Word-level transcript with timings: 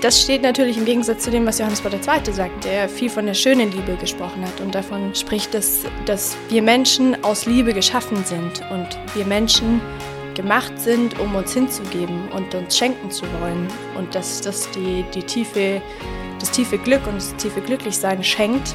Das 0.00 0.22
steht 0.22 0.40
natürlich 0.40 0.78
im 0.78 0.86
Gegensatz 0.86 1.24
zu 1.24 1.30
dem, 1.30 1.44
was 1.44 1.58
Johannes 1.58 1.82
Paul 1.82 1.92
II. 1.92 2.32
sagt, 2.32 2.64
der 2.64 2.88
viel 2.88 3.10
von 3.10 3.26
der 3.26 3.34
schönen 3.34 3.70
Liebe 3.70 3.96
gesprochen 3.96 4.42
hat 4.46 4.58
und 4.62 4.74
davon 4.74 5.14
spricht, 5.14 5.52
dass, 5.52 5.80
dass 6.06 6.38
wir 6.48 6.62
Menschen 6.62 7.22
aus 7.22 7.44
Liebe 7.44 7.74
geschaffen 7.74 8.24
sind 8.24 8.62
und 8.70 8.88
wir 9.14 9.26
Menschen 9.26 9.82
gemacht 10.34 10.72
sind, 10.78 11.20
um 11.20 11.34
uns 11.34 11.52
hinzugeben 11.52 12.28
und 12.34 12.54
uns 12.54 12.78
schenken 12.78 13.10
zu 13.10 13.26
wollen 13.42 13.68
und 13.98 14.14
dass 14.14 14.40
das 14.40 14.70
die, 14.70 15.04
die 15.14 15.22
tiefe, 15.22 15.82
das 16.38 16.50
tiefe 16.50 16.78
Glück 16.78 17.06
und 17.06 17.16
das 17.16 17.36
tiefe 17.36 17.60
Glücklichsein 17.60 18.24
schenkt. 18.24 18.74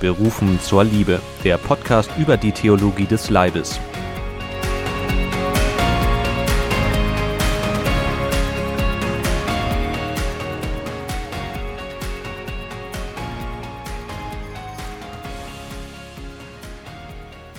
Berufen 0.00 0.58
zur 0.62 0.84
Liebe, 0.84 1.20
der 1.44 1.58
Podcast 1.58 2.10
über 2.18 2.38
die 2.38 2.52
Theologie 2.52 3.06
des 3.06 3.28
Leibes. 3.28 3.78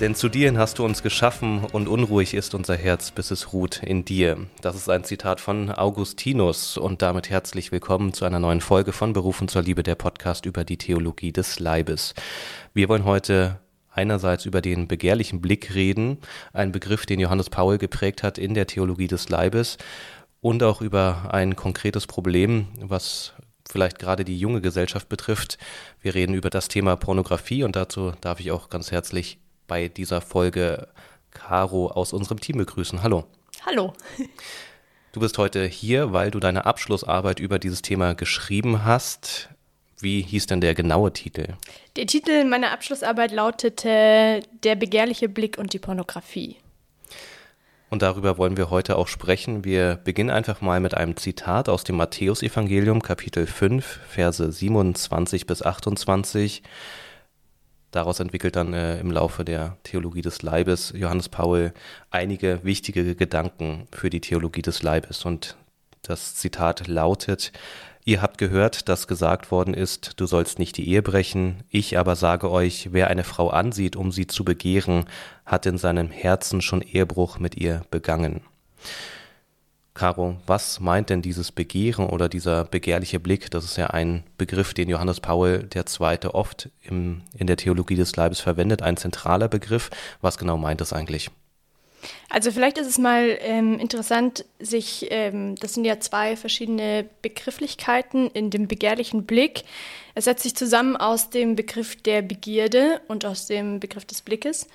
Denn 0.04 0.16
zu 0.16 0.28
dir 0.28 0.54
hast 0.58 0.80
du 0.80 0.84
uns 0.84 1.02
geschaffen 1.02 1.64
und 1.64 1.88
unruhig 1.88 2.34
ist 2.34 2.56
unser 2.56 2.76
Herz, 2.76 3.12
bis 3.12 3.32
es 3.32 3.54
ruht 3.54 3.82
in 3.82 4.04
dir. 4.04 4.36
Das 4.60 4.76
ist 4.76 4.90
ein 4.90 5.06
Zitat 5.06 5.40
von 5.40 5.72
Augustinus 5.72 6.76
und 6.76 7.02
damit 7.02 7.30
herzlich 7.30 7.72
willkommen 7.72 8.12
zu 8.12 8.26
einer 8.26 8.40
neuen 8.40 8.60
Folge 8.60 8.92
von 8.92 9.14
Berufen 9.14 9.48
zur 9.48 9.62
Liebe, 9.62 9.82
der 9.82 9.96
Podcast 9.96 10.46
über 10.46 10.66
die 10.66 10.78
Theologie 10.78 11.32
des 11.32 11.62
Leibes. 11.62 12.16
Wir 12.74 12.90
wollen 12.90 13.06
heute 13.06 13.62
einerseits 13.92 14.46
über 14.46 14.60
den 14.60 14.90
begehrlichen 14.90 15.40
Blick 15.40 15.74
reden, 15.74 16.18
ein 16.52 16.74
Begriff, 16.74 17.06
den 17.06 17.22
Johannes 17.22 17.50
Paul 17.50 17.78
geprägt 17.78 18.24
hat 18.24 18.38
in 18.38 18.56
der 18.56 18.68
Theologie 18.68 19.08
des 19.08 19.30
Leibes 19.30 19.78
und 20.42 20.64
auch 20.64 20.82
über 20.82 21.30
ein 21.32 21.56
konkretes 21.56 22.08
Problem, 22.08 22.68
was 22.78 23.32
vielleicht 23.70 24.00
gerade 24.00 24.26
die 24.26 24.38
junge 24.38 24.60
Gesellschaft 24.60 25.08
betrifft. 25.08 25.58
Wir 26.02 26.14
reden 26.14 26.34
über 26.34 26.50
das 26.50 26.68
Thema 26.68 26.98
Pornografie 26.98 27.64
und 27.64 27.78
dazu 27.78 28.12
darf 28.20 28.42
ich 28.42 28.52
auch 28.52 28.70
ganz 28.70 28.92
herzlich 28.92 29.40
bei 29.74 29.88
dieser 29.88 30.22
Folge 30.22 30.88
Caro 31.32 31.88
aus 31.88 32.14
unserem 32.14 32.40
Team 32.40 32.60
begrüßen. 32.60 33.02
Hallo. 33.02 33.24
Hallo. 33.66 33.94
Du 35.14 35.20
bist 35.20 35.40
heute 35.40 35.66
hier, 35.66 36.14
weil 36.14 36.30
du 36.30 36.40
deine 36.40 36.68
Abschlussarbeit 36.68 37.40
über 37.40 37.58
dieses 37.58 37.82
Thema 37.82 38.14
geschrieben 38.14 38.86
hast. 38.86 39.50
Wie 40.00 40.22
hieß 40.22 40.46
denn 40.46 40.62
der 40.62 40.76
genaue 40.76 41.12
Titel? 41.12 41.56
Der 41.96 42.06
Titel 42.06 42.44
meiner 42.46 42.70
Abschlussarbeit 42.70 43.32
lautete 43.32 44.42
Der 44.64 44.76
begehrliche 44.76 45.28
Blick 45.28 45.58
und 45.58 45.74
die 45.74 45.80
Pornografie. 45.80 46.58
Und 47.90 48.04
darüber 48.04 48.38
wollen 48.38 48.58
wir 48.58 48.70
heute 48.70 48.96
auch 48.96 49.08
sprechen. 49.08 49.66
Wir 49.66 49.96
beginnen 50.04 50.30
einfach 50.30 50.62
mal 50.62 50.82
mit 50.82 50.94
einem 50.94 51.18
Zitat 51.18 51.68
aus 51.68 51.84
dem 51.84 51.96
Matthäusevangelium, 51.96 53.02
Kapitel 53.02 53.48
5, 53.48 54.02
Verse 54.08 54.52
27 54.52 55.48
bis 55.48 55.64
28 55.64 56.62
daraus 57.96 58.20
entwickelt 58.20 58.56
dann 58.56 58.74
äh, 58.74 59.00
im 59.00 59.12
Laufe 59.12 59.46
der 59.46 59.78
Theologie 59.84 60.22
des 60.22 60.42
Leibes 60.42 60.94
Johannes 60.96 61.30
Paul 61.30 61.74
einige 62.12 62.60
wichtige 62.64 63.16
Gedanken 63.16 63.88
für 63.92 64.10
die 64.10 64.22
Theologie 64.22 64.62
des 64.62 64.84
Leibes. 64.84 65.26
Und 65.26 65.56
das 66.02 66.36
Zitat 66.36 66.88
lautet, 66.88 67.52
Ihr 68.06 68.22
habt 68.22 68.38
gehört, 68.38 68.90
dass 68.90 69.08
gesagt 69.08 69.50
worden 69.50 69.74
ist, 69.74 70.20
du 70.20 70.26
sollst 70.26 70.60
nicht 70.60 70.76
die 70.76 70.90
Ehe 70.90 71.02
brechen, 71.02 71.64
ich 71.70 71.98
aber 71.98 72.18
sage 72.18 72.52
euch, 72.52 72.90
wer 72.92 73.08
eine 73.08 73.24
Frau 73.24 73.50
ansieht, 73.50 73.96
um 73.96 74.12
sie 74.12 74.28
zu 74.28 74.44
begehren, 74.44 75.06
hat 75.46 75.66
in 75.66 75.78
seinem 75.78 76.12
Herzen 76.12 76.62
schon 76.62 76.82
Ehebruch 76.82 77.40
mit 77.40 77.56
ihr 77.56 77.84
begangen. 77.92 78.42
Caro, 80.04 80.36
was 80.48 80.82
meint 80.82 81.10
denn 81.10 81.22
dieses 81.22 81.54
Begehren 81.54 82.08
oder 82.08 82.28
dieser 82.28 82.66
begehrliche 82.66 83.22
Blick? 83.22 83.50
Das 83.52 83.64
ist 83.64 83.78
ja 83.78 83.88
ein 83.88 84.26
Begriff, 84.38 84.74
den 84.74 84.90
Johannes 84.90 85.22
Paul 85.22 85.70
II. 85.74 86.28
oft 86.34 86.68
im, 86.82 87.22
in 87.38 87.48
der 87.48 87.56
Theologie 87.56 87.96
des 87.96 88.14
Leibes 88.18 88.42
verwendet, 88.42 88.82
ein 88.82 88.98
zentraler 88.98 89.48
Begriff. 89.48 89.92
Was 90.20 90.38
genau 90.38 90.58
meint 90.58 90.82
das 90.82 90.92
eigentlich? 90.92 91.32
Also 92.30 92.52
vielleicht 92.52 92.78
ist 92.80 92.88
es 92.88 92.98
mal 92.98 93.38
ähm, 93.40 93.80
interessant, 93.80 94.44
sich, 94.60 95.08
ähm, 95.10 95.56
das 95.56 95.74
sind 95.74 95.86
ja 95.86 96.02
zwei 96.02 96.36
verschiedene 96.36 97.06
Begrifflichkeiten 97.22 98.30
in 98.30 98.50
dem 98.50 98.68
begehrlichen 98.68 99.24
Blick. 99.24 99.64
Es 100.16 100.26
setzt 100.26 100.44
sich 100.44 100.54
zusammen 100.54 100.98
aus 100.98 101.30
dem 101.30 101.56
Begriff 101.56 101.96
der 101.96 102.22
Begierde 102.22 103.00
und 103.08 103.24
aus 103.24 103.48
dem 103.48 103.80
Begriff 103.80 104.04
des 104.04 104.22
Blickes. 104.22 104.68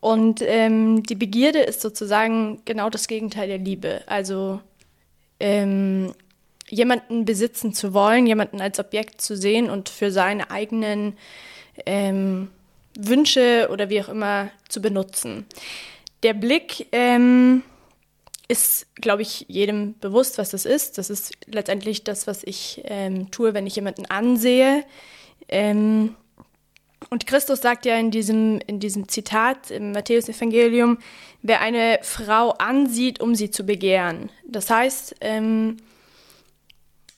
Und 0.00 0.42
ähm, 0.42 1.04
die 1.04 1.14
Begierde 1.14 1.60
ist 1.60 1.82
sozusagen 1.82 2.60
genau 2.64 2.90
das 2.90 3.06
Gegenteil 3.06 3.46
der 3.46 3.58
Liebe. 3.58 4.02
Also 4.06 4.60
ähm, 5.42 6.14
jemanden 6.68 7.24
besitzen 7.26 7.74
zu 7.74 7.92
wollen, 7.92 8.26
jemanden 8.26 8.60
als 8.60 8.78
Objekt 8.78 9.20
zu 9.20 9.36
sehen 9.36 9.68
und 9.68 9.88
für 9.88 10.10
seine 10.10 10.50
eigenen 10.50 11.18
ähm, 11.84 12.48
Wünsche 12.96 13.68
oder 13.70 13.90
wie 13.90 14.00
auch 14.00 14.08
immer 14.08 14.50
zu 14.68 14.80
benutzen. 14.80 15.46
Der 16.22 16.34
Blick 16.34 16.86
ähm, 16.92 17.62
ist, 18.48 18.86
glaube 18.94 19.22
ich, 19.22 19.46
jedem 19.48 19.98
bewusst, 19.98 20.38
was 20.38 20.50
das 20.50 20.64
ist. 20.64 20.98
Das 20.98 21.10
ist 21.10 21.32
letztendlich 21.46 22.04
das, 22.04 22.26
was 22.26 22.44
ich 22.44 22.82
ähm, 22.84 23.30
tue, 23.30 23.54
wenn 23.54 23.66
ich 23.66 23.76
jemanden 23.76 24.06
ansehe. 24.06 24.84
Ähm, 25.48 26.14
und 27.12 27.26
Christus 27.26 27.60
sagt 27.60 27.84
ja 27.84 27.98
in 27.98 28.10
diesem, 28.10 28.58
in 28.66 28.80
diesem 28.80 29.06
Zitat 29.06 29.70
im 29.70 29.92
Matthäus-Evangelium, 29.92 30.96
wer 31.42 31.60
eine 31.60 31.98
Frau 32.00 32.52
ansieht, 32.52 33.20
um 33.20 33.34
sie 33.34 33.50
zu 33.50 33.64
begehren. 33.64 34.30
Das 34.46 34.70
heißt, 34.70 35.16
ähm, 35.20 35.76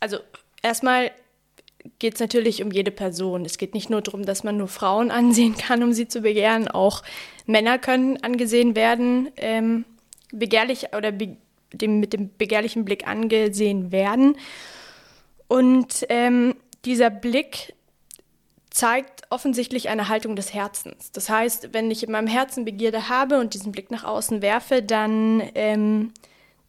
also 0.00 0.18
erstmal 0.64 1.12
geht 2.00 2.14
es 2.14 2.20
natürlich 2.20 2.60
um 2.64 2.72
jede 2.72 2.90
Person. 2.90 3.44
Es 3.44 3.56
geht 3.56 3.72
nicht 3.72 3.88
nur 3.88 4.02
darum, 4.02 4.24
dass 4.24 4.42
man 4.42 4.56
nur 4.56 4.66
Frauen 4.66 5.12
ansehen 5.12 5.56
kann, 5.56 5.84
um 5.84 5.92
sie 5.92 6.08
zu 6.08 6.22
begehren. 6.22 6.66
Auch 6.66 7.04
Männer 7.46 7.78
können 7.78 8.20
angesehen 8.20 8.74
werden, 8.74 9.30
ähm, 9.36 9.84
begehrlich 10.32 10.88
oder 10.96 11.12
be 11.12 11.36
dem, 11.72 12.00
mit 12.00 12.12
dem 12.12 12.30
begehrlichen 12.36 12.84
Blick 12.84 13.06
angesehen 13.06 13.92
werden. 13.92 14.38
Und 15.46 16.04
ähm, 16.08 16.56
dieser 16.84 17.10
Blick 17.10 17.74
zeigt 18.74 19.22
offensichtlich 19.30 19.88
eine 19.88 20.08
Haltung 20.08 20.34
des 20.34 20.52
Herzens. 20.52 21.12
Das 21.12 21.30
heißt, 21.30 21.68
wenn 21.72 21.92
ich 21.92 22.02
in 22.02 22.10
meinem 22.10 22.26
Herzen 22.26 22.64
Begierde 22.64 23.08
habe 23.08 23.38
und 23.38 23.54
diesen 23.54 23.70
Blick 23.70 23.92
nach 23.92 24.02
außen 24.02 24.42
werfe, 24.42 24.82
dann 24.82 25.40
ähm, 25.54 26.12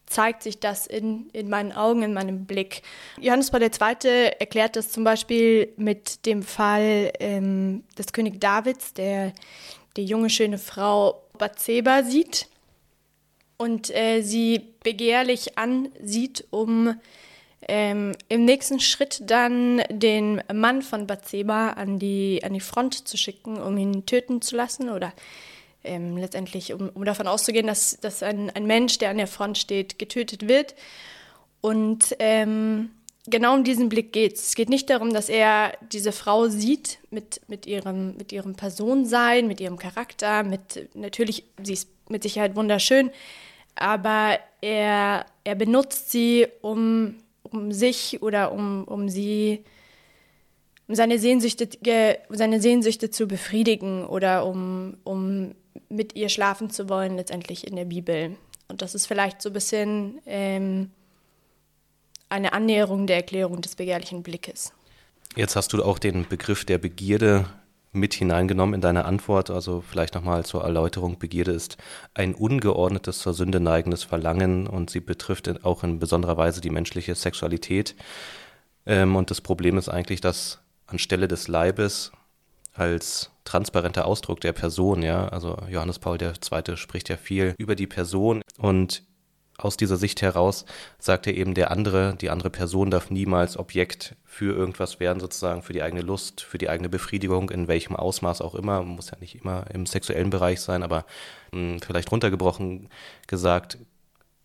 zeigt 0.06 0.44
sich 0.44 0.60
das 0.60 0.86
in, 0.86 1.30
in 1.34 1.50
meinen 1.50 1.72
Augen, 1.72 2.04
in 2.04 2.14
meinem 2.14 2.46
Blick. 2.46 2.84
Johannes 3.20 3.50
Paul 3.50 3.64
II. 3.64 4.34
erklärt 4.38 4.76
das 4.76 4.92
zum 4.92 5.04
Beispiel 5.04 5.74
mit 5.78 6.28
dem 6.28 6.44
Fall 6.44 7.12
ähm, 7.20 7.84
des 7.98 8.14
König 8.14 8.40
Davids, 8.40 8.94
der 8.94 9.34
die 9.98 10.06
junge, 10.06 10.30
schöne 10.30 10.60
Frau 10.60 11.24
Bathseba 11.40 12.04
sieht 12.04 12.48
und 13.58 13.90
äh, 13.96 14.22
sie 14.22 14.76
begehrlich 14.84 15.58
ansieht, 15.58 16.46
um 16.52 16.94
ähm, 17.68 18.14
Im 18.30 18.46
nächsten 18.46 18.80
Schritt 18.80 19.22
dann 19.26 19.82
den 19.90 20.42
Mann 20.54 20.82
von 20.82 21.08
Bathseba 21.08 21.70
an 21.72 21.98
die, 21.98 22.42
an 22.44 22.54
die 22.54 22.60
Front 22.60 23.08
zu 23.08 23.18
schicken, 23.18 23.58
um 23.58 23.78
ihn 23.78 24.06
töten 24.06 24.42
zu 24.42 24.56
lassen 24.56 24.90
oder 24.90 25.14
ähm, 25.84 26.18
letztendlich, 26.18 26.74
um, 26.74 26.90
um, 26.90 27.06
davon 27.06 27.28
auszugehen, 27.28 27.68
dass, 27.68 27.98
dass 28.00 28.22
ein, 28.22 28.50
ein, 28.52 28.68
Mensch, 28.68 28.98
der 29.00 29.10
an 29.10 29.18
der 29.18 29.28
Front 29.28 29.58
steht, 29.58 29.98
getötet 29.98 30.48
wird. 30.48 30.76
Und 31.62 32.16
ähm, 32.20 32.92
genau 33.26 33.56
um 33.56 33.64
diesen 33.64 33.90
Blick 33.90 34.14
geht 34.14 34.36
es. 34.36 34.50
Es 34.50 34.56
geht 34.56 34.70
nicht 34.70 34.90
darum, 34.90 35.14
dass 35.14 35.30
er 35.30 35.74
diese 35.92 36.12
Frau 36.12 36.48
sieht 36.48 37.00
mit, 37.10 37.42
mit, 37.48 37.66
ihrem, 37.66 38.16
mit 38.16 38.32
ihrem 38.32 38.56
Personensein, 38.56 39.48
mit 39.48 39.60
ihrem 39.60 39.78
Charakter, 39.78 40.44
mit 40.44 40.90
natürlich, 40.94 41.46
sie 41.64 41.74
ist 41.74 41.90
mit 42.10 42.22
Sicherheit 42.22 42.56
wunderschön, 42.56 43.10
aber 43.74 44.38
er, 44.62 45.26
er 45.44 45.56
benutzt 45.56 46.12
sie, 46.12 46.48
um 46.62 47.16
um 47.56 47.72
sich 47.72 48.22
oder 48.22 48.52
um, 48.52 48.84
um 48.84 49.10
sie, 49.10 49.64
um 50.88 50.96
seine 50.96 51.20
Sehnsüchte, 51.20 51.70
seine 52.30 52.62
Sehnsüchte 52.62 53.10
zu 53.10 53.28
befriedigen 53.28 54.06
oder 54.06 54.46
um, 54.46 54.98
um 55.04 55.56
mit 55.90 56.16
ihr 56.16 56.30
schlafen 56.30 56.70
zu 56.70 56.90
wollen, 56.90 57.16
letztendlich 57.16 57.68
in 57.68 57.76
der 57.76 57.86
Bibel. 57.86 58.36
Und 58.68 58.82
das 58.82 58.96
ist 58.96 59.06
vielleicht 59.06 59.42
so 59.42 59.50
ein 59.50 59.54
bisschen 59.54 60.22
ähm, 60.26 60.92
eine 62.30 62.54
Annäherung 62.54 63.08
der 63.08 63.18
Erklärung 63.18 63.62
des 63.62 63.76
begehrlichen 63.76 64.24
Blickes. 64.24 64.74
Jetzt 65.36 65.56
hast 65.56 65.74
du 65.74 65.84
auch 65.84 66.00
den 66.00 66.28
Begriff 66.28 66.66
der 66.66 66.78
Begierde 66.78 67.46
mit 67.96 68.14
hineingenommen 68.14 68.76
in 68.76 68.82
deine 68.82 69.06
Antwort. 69.06 69.50
Also 69.50 69.82
vielleicht 69.82 70.16
nochmal 70.16 70.46
zur 70.46 70.64
Erläuterung. 70.64 71.18
Begierde 71.18 71.52
ist 71.52 71.78
ein 72.14 72.36
ungeordnetes, 72.36 73.20
zur 73.20 73.34
Sünde 73.34 73.60
neigendes 73.60 74.04
Verlangen 74.04 74.68
und 74.68 74.90
sie 74.90 75.00
betrifft 75.00 75.64
auch 75.66 75.84
in 75.84 76.00
besonderer 76.00 76.38
Weise 76.38 76.62
die 76.62 76.70
menschliche 76.70 77.16
Sexualität. 77.16 77.96
Ähm, 78.86 79.16
und 79.16 79.32
das 79.32 79.42
Problem 79.42 79.78
ist 79.78 79.90
eigentlich, 79.90 80.22
dass 80.22 80.60
anstelle 80.88 81.28
des 81.28 81.48
Leibes 81.48 82.12
als 82.74 83.32
transparenter 83.46 84.06
Ausdruck 84.06 84.42
der 84.42 84.54
Person, 84.54 85.02
ja. 85.02 85.28
Also 85.30 85.58
Johannes 85.70 86.00
Paul 86.00 86.18
II. 86.22 86.78
spricht 86.78 87.10
ja 87.10 87.18
viel 87.18 87.56
über 87.58 87.76
die 87.76 87.88
Person 87.88 88.42
und 88.58 89.04
aus 89.58 89.78
dieser 89.78 89.98
Sicht 89.98 90.22
heraus 90.22 90.66
sagt 91.00 91.28
er 91.28 91.34
eben, 91.36 91.54
der 91.54 91.72
andere, 91.72 92.16
die 92.16 92.30
andere 92.30 92.50
Person 92.50 92.92
darf 92.92 93.10
niemals 93.10 93.58
Objekt 93.58 94.16
für 94.26 94.54
irgendwas 94.54 95.00
werden, 95.00 95.20
sozusagen 95.20 95.62
für 95.62 95.74
die 95.74 95.82
eigene 95.82 96.02
Lust, 96.02 96.42
für 96.42 96.58
die 96.58 96.70
eigene 96.70 96.90
Befriedigung, 96.90 97.50
in 97.50 97.68
welchem 97.68 97.96
Ausmaß 97.96 98.42
auch 98.42 98.56
immer, 98.56 98.84
muss 98.84 99.12
ja 99.12 99.18
nicht 99.20 99.36
immer 99.36 99.66
im 99.74 99.86
sexuellen 99.86 100.30
Bereich 100.30 100.60
sein, 100.60 100.84
aber 100.84 101.06
mh, 101.52 101.74
hm, 101.74 101.82
vielleicht 101.82 102.12
runtergebrochen 102.12 102.90
gesagt, 103.28 103.78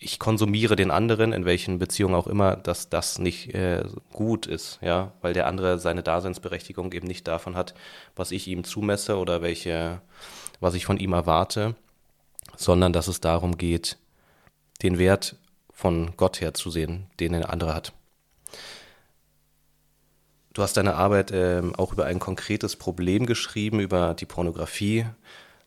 ich 0.03 0.19
konsumiere 0.19 0.77
den 0.77 0.91
anderen, 0.91 1.33
in 1.35 1.45
welchen 1.45 1.79
Beziehungen 1.79 2.15
auch 2.15 2.27
immer, 2.27 2.57
dass 2.57 2.89
das 2.89 3.19
nicht 3.19 3.55
äh, 3.55 3.85
gut 4.13 4.47
ist, 4.47 4.79
ja, 4.81 5.13
weil 5.21 5.35
der 5.35 5.47
andere 5.47 5.79
seine 5.79 6.03
Daseinsberechtigung 6.03 6.93
eben 6.93 7.07
nicht 7.07 7.29
davon 7.29 7.55
hat, 7.55 7.75
was 8.17 8.31
ich 8.31 8.49
ihm 8.49 8.65
zumesse 8.65 9.19
oder 9.19 9.43
welche, 9.43 10.01
was 10.59 10.73
ich 10.73 10.87
von 10.87 10.97
ihm 10.97 11.13
erwarte, 11.13 11.75
sondern 12.57 12.95
dass 12.95 13.09
es 13.09 13.21
darum 13.21 13.59
geht, 13.59 13.99
den 14.83 14.99
Wert 14.99 15.37
von 15.73 16.17
Gott 16.17 16.41
her 16.41 16.55
zu 16.55 16.71
sehen, 16.71 17.07
den 17.21 17.33
der 17.33 17.51
andere 17.51 17.75
hat. 17.75 17.93
Du 20.53 20.63
hast 20.63 20.77
deine 20.77 20.97
Arbeit 20.97 21.31
äh, 21.31 21.63
auch 21.77 21.93
über 21.93 22.07
ein 22.07 22.19
konkretes 22.19 22.77
Problem 22.77 23.27
geschrieben, 23.27 23.81
über 23.81 24.15
die 24.15 24.27
Pornografie. 24.27 25.07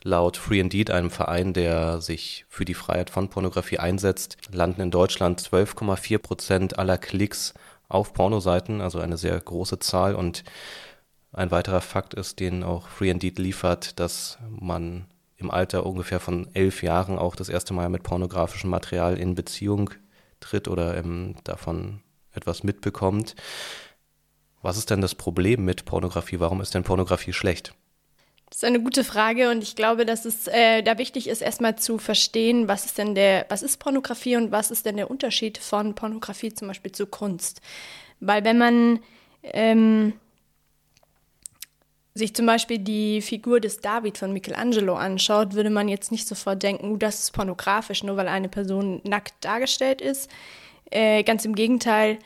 Laut 0.03 0.35
Free 0.35 0.59
Indeed, 0.59 0.91
einem 0.91 1.09
Verein, 1.09 1.53
der 1.53 2.01
sich 2.01 2.45
für 2.49 2.65
die 2.65 2.73
Freiheit 2.73 3.09
von 3.09 3.29
Pornografie 3.29 3.79
einsetzt, 3.79 4.37
landen 4.51 4.81
in 4.81 4.91
Deutschland 4.91 5.41
12,4 5.41 6.17
Prozent 6.17 6.79
aller 6.79 6.97
Klicks 6.97 7.53
auf 7.87 8.13
Pornoseiten, 8.13 8.81
also 8.81 8.99
eine 8.99 9.17
sehr 9.17 9.39
große 9.39 9.79
Zahl. 9.79 10.15
Und 10.15 10.43
ein 11.31 11.51
weiterer 11.51 11.79
Fakt 11.79 12.13
ist, 12.13 12.41
den 12.41 12.63
auch 12.63 12.89
Free 12.89 13.09
Indeed 13.09 13.39
liefert, 13.39 13.99
dass 13.99 14.37
man 14.49 15.05
im 15.43 15.51
Alter 15.51 15.85
ungefähr 15.85 16.19
von 16.19 16.47
elf 16.53 16.81
Jahren 16.81 17.19
auch 17.19 17.35
das 17.35 17.49
erste 17.49 17.73
Mal 17.73 17.89
mit 17.89 18.03
pornografischem 18.03 18.69
Material 18.69 19.17
in 19.17 19.35
Beziehung 19.35 19.91
tritt 20.39 20.67
oder 20.67 20.97
ähm, 20.97 21.35
davon 21.43 22.01
etwas 22.33 22.63
mitbekommt. 22.63 23.35
Was 24.61 24.77
ist 24.77 24.89
denn 24.89 25.01
das 25.01 25.15
Problem 25.15 25.65
mit 25.65 25.85
Pornografie? 25.85 26.39
Warum 26.39 26.61
ist 26.61 26.73
denn 26.73 26.83
Pornografie 26.83 27.33
schlecht? 27.33 27.75
Das 28.49 28.57
ist 28.59 28.63
eine 28.65 28.81
gute 28.81 29.03
Frage 29.03 29.49
und 29.49 29.63
ich 29.63 29.75
glaube, 29.75 30.05
dass 30.05 30.25
es 30.25 30.47
äh, 30.47 30.83
da 30.83 30.97
wichtig 30.99 31.27
ist, 31.27 31.41
erstmal 31.41 31.75
zu 31.75 31.97
verstehen, 31.97 32.67
was 32.67 32.85
ist 32.85 32.97
denn 32.97 33.15
der, 33.15 33.47
was 33.49 33.63
ist 33.63 33.77
Pornografie 33.77 34.37
und 34.37 34.51
was 34.51 34.69
ist 34.69 34.85
denn 34.85 34.95
der 34.95 35.09
Unterschied 35.09 35.57
von 35.57 35.95
Pornografie 35.95 36.53
zum 36.53 36.67
Beispiel 36.67 36.91
zu 36.91 37.07
Kunst. 37.07 37.61
Weil 38.19 38.43
wenn 38.45 38.59
man 38.59 38.99
ähm, 39.41 40.13
sich 42.15 42.35
zum 42.35 42.45
Beispiel 42.45 42.77
die 42.77 43.21
Figur 43.21 43.59
des 43.59 43.79
David 43.79 44.17
von 44.17 44.33
Michelangelo 44.33 44.95
anschaut, 44.95 45.53
würde 45.53 45.69
man 45.69 45.87
jetzt 45.87 46.11
nicht 46.11 46.27
sofort 46.27 46.61
denken, 46.61 46.91
uh, 46.91 46.97
das 46.97 47.19
ist 47.19 47.31
pornografisch, 47.31 48.03
nur 48.03 48.17
weil 48.17 48.27
eine 48.27 48.49
Person 48.49 49.01
nackt 49.03 49.33
dargestellt 49.41 49.99
ist. 50.01 50.29
Äh, 50.91 51.23
ganz 51.23 51.43
im 51.43 51.55
Gegenteil, 51.55 52.19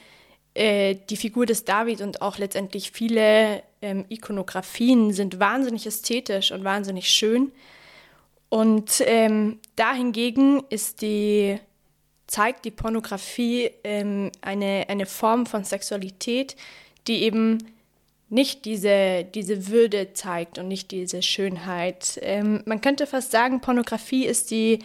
äh, 0.54 0.95
die 1.10 1.16
Figur 1.16 1.45
des 1.45 1.63
David 1.63 2.01
und 2.01 2.22
auch 2.22 2.38
letztendlich 2.38 2.92
viele 2.92 3.63
ähm, 3.81 4.06
Ikonografien 4.10 5.13
sind 5.13 5.39
wahnsinnig 5.39 5.86
ästhetisch 5.86 6.51
und 6.51 6.63
wahnsinnig 6.66 7.10
schön. 7.10 7.51
Und 8.50 9.04
ähm, 9.06 9.60
dahingegen 9.75 10.63
ist 10.69 11.01
die, 11.01 11.60
zeigt 12.28 12.66
die 12.66 12.72
Pornografie 12.72 13.72
ähm, 13.83 14.31
eine, 14.42 14.86
eine 14.90 15.06
Form 15.06 15.45
von 15.45 15.63
Sexualität, 15.63 16.56
die 17.07 17.24
eben 17.24 17.60
nicht 18.29 18.65
diese, 18.65 19.24
diese 19.24 19.68
Würde 19.68 20.13
zeigt 20.13 20.57
und 20.57 20.68
nicht 20.68 20.91
diese 20.91 21.21
Schönheit. 21.21 22.19
Ähm, 22.21 22.62
man 22.65 22.81
könnte 22.81 23.07
fast 23.07 23.31
sagen, 23.31 23.62
Pornografie 23.62 24.25
ist 24.25 24.51
die, 24.51 24.79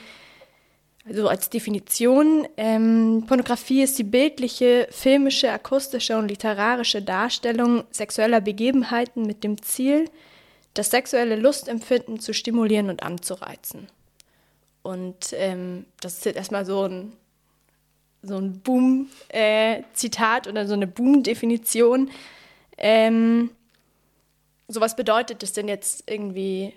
also 1.04 1.28
als 1.28 1.50
Definition, 1.50 2.46
ähm, 2.56 3.24
Pornografie 3.26 3.82
ist 3.82 3.98
die 3.98 4.04
bildliche, 4.04 4.86
filmische, 4.90 5.50
akustische 5.50 6.16
und 6.16 6.28
literarische 6.28 7.02
Darstellung 7.02 7.84
sexueller 7.90 8.40
Begebenheiten 8.40 9.26
mit 9.26 9.42
dem 9.42 9.60
Ziel, 9.60 10.08
das 10.74 10.90
sexuelle 10.90 11.36
Lustempfinden 11.36 12.20
zu 12.20 12.32
stimulieren 12.32 12.90
und 12.90 13.02
anzureizen. 13.02 13.88
Und 14.82 15.32
ähm, 15.32 15.86
das 16.00 16.14
ist 16.14 16.24
jetzt 16.24 16.36
erstmal 16.36 16.64
so 16.64 16.84
ein, 16.84 17.12
so 18.22 18.36
ein 18.36 18.60
Boom-Zitat 18.60 20.46
äh, 20.46 20.50
oder 20.50 20.66
so 20.66 20.74
eine 20.74 20.86
Boom-Definition. 20.86 22.10
Ähm, 22.82 23.50
so 24.68 24.80
was 24.80 24.96
bedeutet 24.96 25.42
das 25.42 25.52
denn 25.52 25.68
jetzt 25.68 26.04
irgendwie 26.10 26.74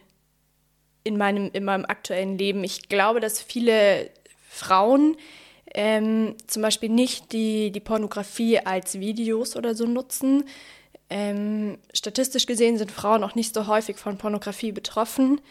in 1.03 1.17
meinem, 1.17 1.49
in 1.51 1.63
meinem 1.65 1.85
aktuellen 1.85 2.37
Leben? 2.37 2.63
Ich 2.63 2.87
glaube, 2.87 3.19
dass 3.19 3.41
viele 3.41 4.09
Frauen 4.49 5.17
ähm, 5.73 6.35
zum 6.47 6.61
Beispiel 6.61 6.89
nicht 6.89 7.33
die, 7.33 7.71
die 7.71 7.79
Pornografie 7.79 8.59
als 8.59 8.99
Videos 8.99 9.55
oder 9.55 9.75
so 9.75 9.85
nutzen. 9.85 10.45
Ähm, 11.09 11.77
statistisch 11.93 12.45
gesehen 12.45 12.77
sind 12.77 12.91
Frauen 12.91 13.23
auch 13.23 13.35
nicht 13.35 13.53
so 13.53 13.67
häufig 13.67 13.97
von 13.97 14.17
Pornografie 14.17 14.71
betroffen. 14.71 15.41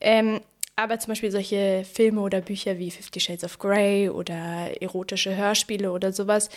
Ähm, 0.00 0.40
aber 0.76 0.98
zum 0.98 1.12
Beispiel 1.12 1.30
solche 1.30 1.84
Filme 1.90 2.20
oder 2.20 2.42
Bücher 2.42 2.78
wie 2.78 2.90
Fifty 2.90 3.18
Shades 3.18 3.44
of 3.44 3.58
Grey 3.58 4.10
oder 4.10 4.70
erotische 4.80 5.34
Hörspiele 5.34 5.90
oder 5.90 6.12
sowas 6.12 6.50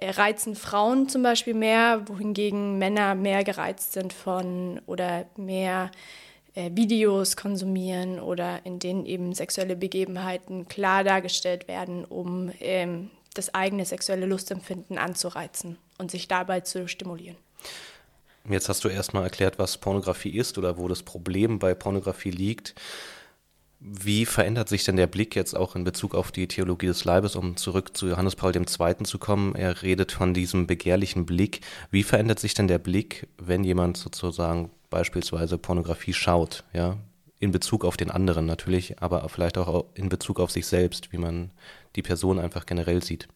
reizen 0.00 0.56
Frauen 0.56 1.08
zum 1.08 1.22
Beispiel 1.22 1.54
mehr, 1.54 2.02
wohingegen 2.06 2.78
Männer 2.78 3.14
mehr 3.14 3.44
gereizt 3.44 3.92
sind 3.92 4.12
von 4.12 4.80
oder 4.86 5.26
mehr 5.36 5.90
äh, 6.54 6.70
Videos 6.74 7.36
konsumieren 7.36 8.20
oder 8.20 8.64
in 8.64 8.78
denen 8.78 9.06
eben 9.06 9.34
sexuelle 9.34 9.76
Begebenheiten 9.76 10.68
klar 10.68 11.04
dargestellt 11.04 11.68
werden, 11.68 12.04
um 12.04 12.50
ähm, 12.60 13.10
das 13.34 13.54
eigene 13.54 13.84
sexuelle 13.84 14.26
Lustempfinden 14.26 14.98
anzureizen 14.98 15.78
und 15.98 16.10
sich 16.10 16.28
dabei 16.28 16.60
zu 16.60 16.88
stimulieren. 16.88 17.36
Jetzt 18.48 18.68
hast 18.68 18.84
du 18.84 18.88
erstmal 18.88 19.22
erklärt, 19.22 19.58
was 19.58 19.78
Pornografie 19.78 20.36
ist 20.36 20.58
oder 20.58 20.76
wo 20.76 20.88
das 20.88 21.02
Problem 21.02 21.58
bei 21.58 21.74
Pornografie 21.74 22.32
liegt. 22.32 22.74
Wie 23.84 24.26
verändert 24.26 24.68
sich 24.68 24.84
denn 24.84 24.94
der 24.94 25.08
Blick 25.08 25.34
jetzt 25.34 25.56
auch 25.56 25.74
in 25.74 25.82
Bezug 25.82 26.14
auf 26.14 26.30
die 26.30 26.46
Theologie 26.46 26.86
des 26.86 27.04
Leibes, 27.04 27.34
um 27.34 27.56
zurück 27.56 27.96
zu 27.96 28.06
Johannes 28.06 28.36
Paul 28.36 28.54
II. 28.54 28.64
zu 29.02 29.18
kommen? 29.18 29.56
Er 29.56 29.82
redet 29.82 30.12
von 30.12 30.34
diesem 30.34 30.68
begehrlichen 30.68 31.26
Blick. 31.26 31.62
Wie 31.90 32.04
verändert 32.04 32.38
sich 32.38 32.54
denn 32.54 32.68
der 32.68 32.78
Blick, 32.78 33.26
wenn 33.38 33.64
jemand 33.64 33.96
sozusagen 33.96 34.70
beispielsweise 34.88 35.58
Pornografie 35.58 36.12
schaut, 36.12 36.62
ja? 36.72 36.96
In 37.40 37.50
Bezug 37.50 37.84
auf 37.84 37.96
den 37.96 38.12
anderen 38.12 38.46
natürlich, 38.46 39.02
aber 39.02 39.28
vielleicht 39.28 39.58
auch 39.58 39.86
in 39.94 40.08
Bezug 40.08 40.38
auf 40.38 40.52
sich 40.52 40.66
selbst, 40.66 41.12
wie 41.12 41.18
man 41.18 41.50
die 41.96 42.02
Person 42.02 42.38
einfach 42.38 42.66
generell 42.66 43.02
sieht. 43.02 43.26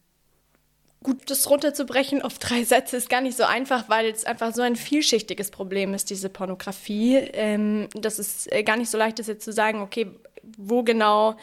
Gut, 1.03 1.29
das 1.29 1.49
runterzubrechen 1.49 2.21
auf 2.21 2.39
drei 2.39 2.63
Sätze 2.63 2.95
ist 2.95 3.09
gar 3.09 3.19
nicht 3.19 3.35
so 3.35 3.43
einfach, 3.43 3.89
weil 3.89 4.05
es 4.07 4.23
einfach 4.23 4.53
so 4.53 4.61
ein 4.61 4.77
vielschichtiges 4.77 5.51
Problem 5.51 5.93
ist, 5.93 6.09
diese 6.09 6.29
Pornografie. 6.29 7.17
Ähm, 7.17 7.89
das 7.93 8.17
ist 8.17 8.49
äh, 8.51 8.63
gar 8.63 8.77
nicht 8.77 8.89
so 8.89 8.97
leicht, 8.97 9.19
das 9.19 9.27
jetzt 9.27 9.43
zu 9.43 9.51
sagen, 9.51 9.81
okay, 9.81 10.07
wo 10.57 10.83
genau 10.83 11.35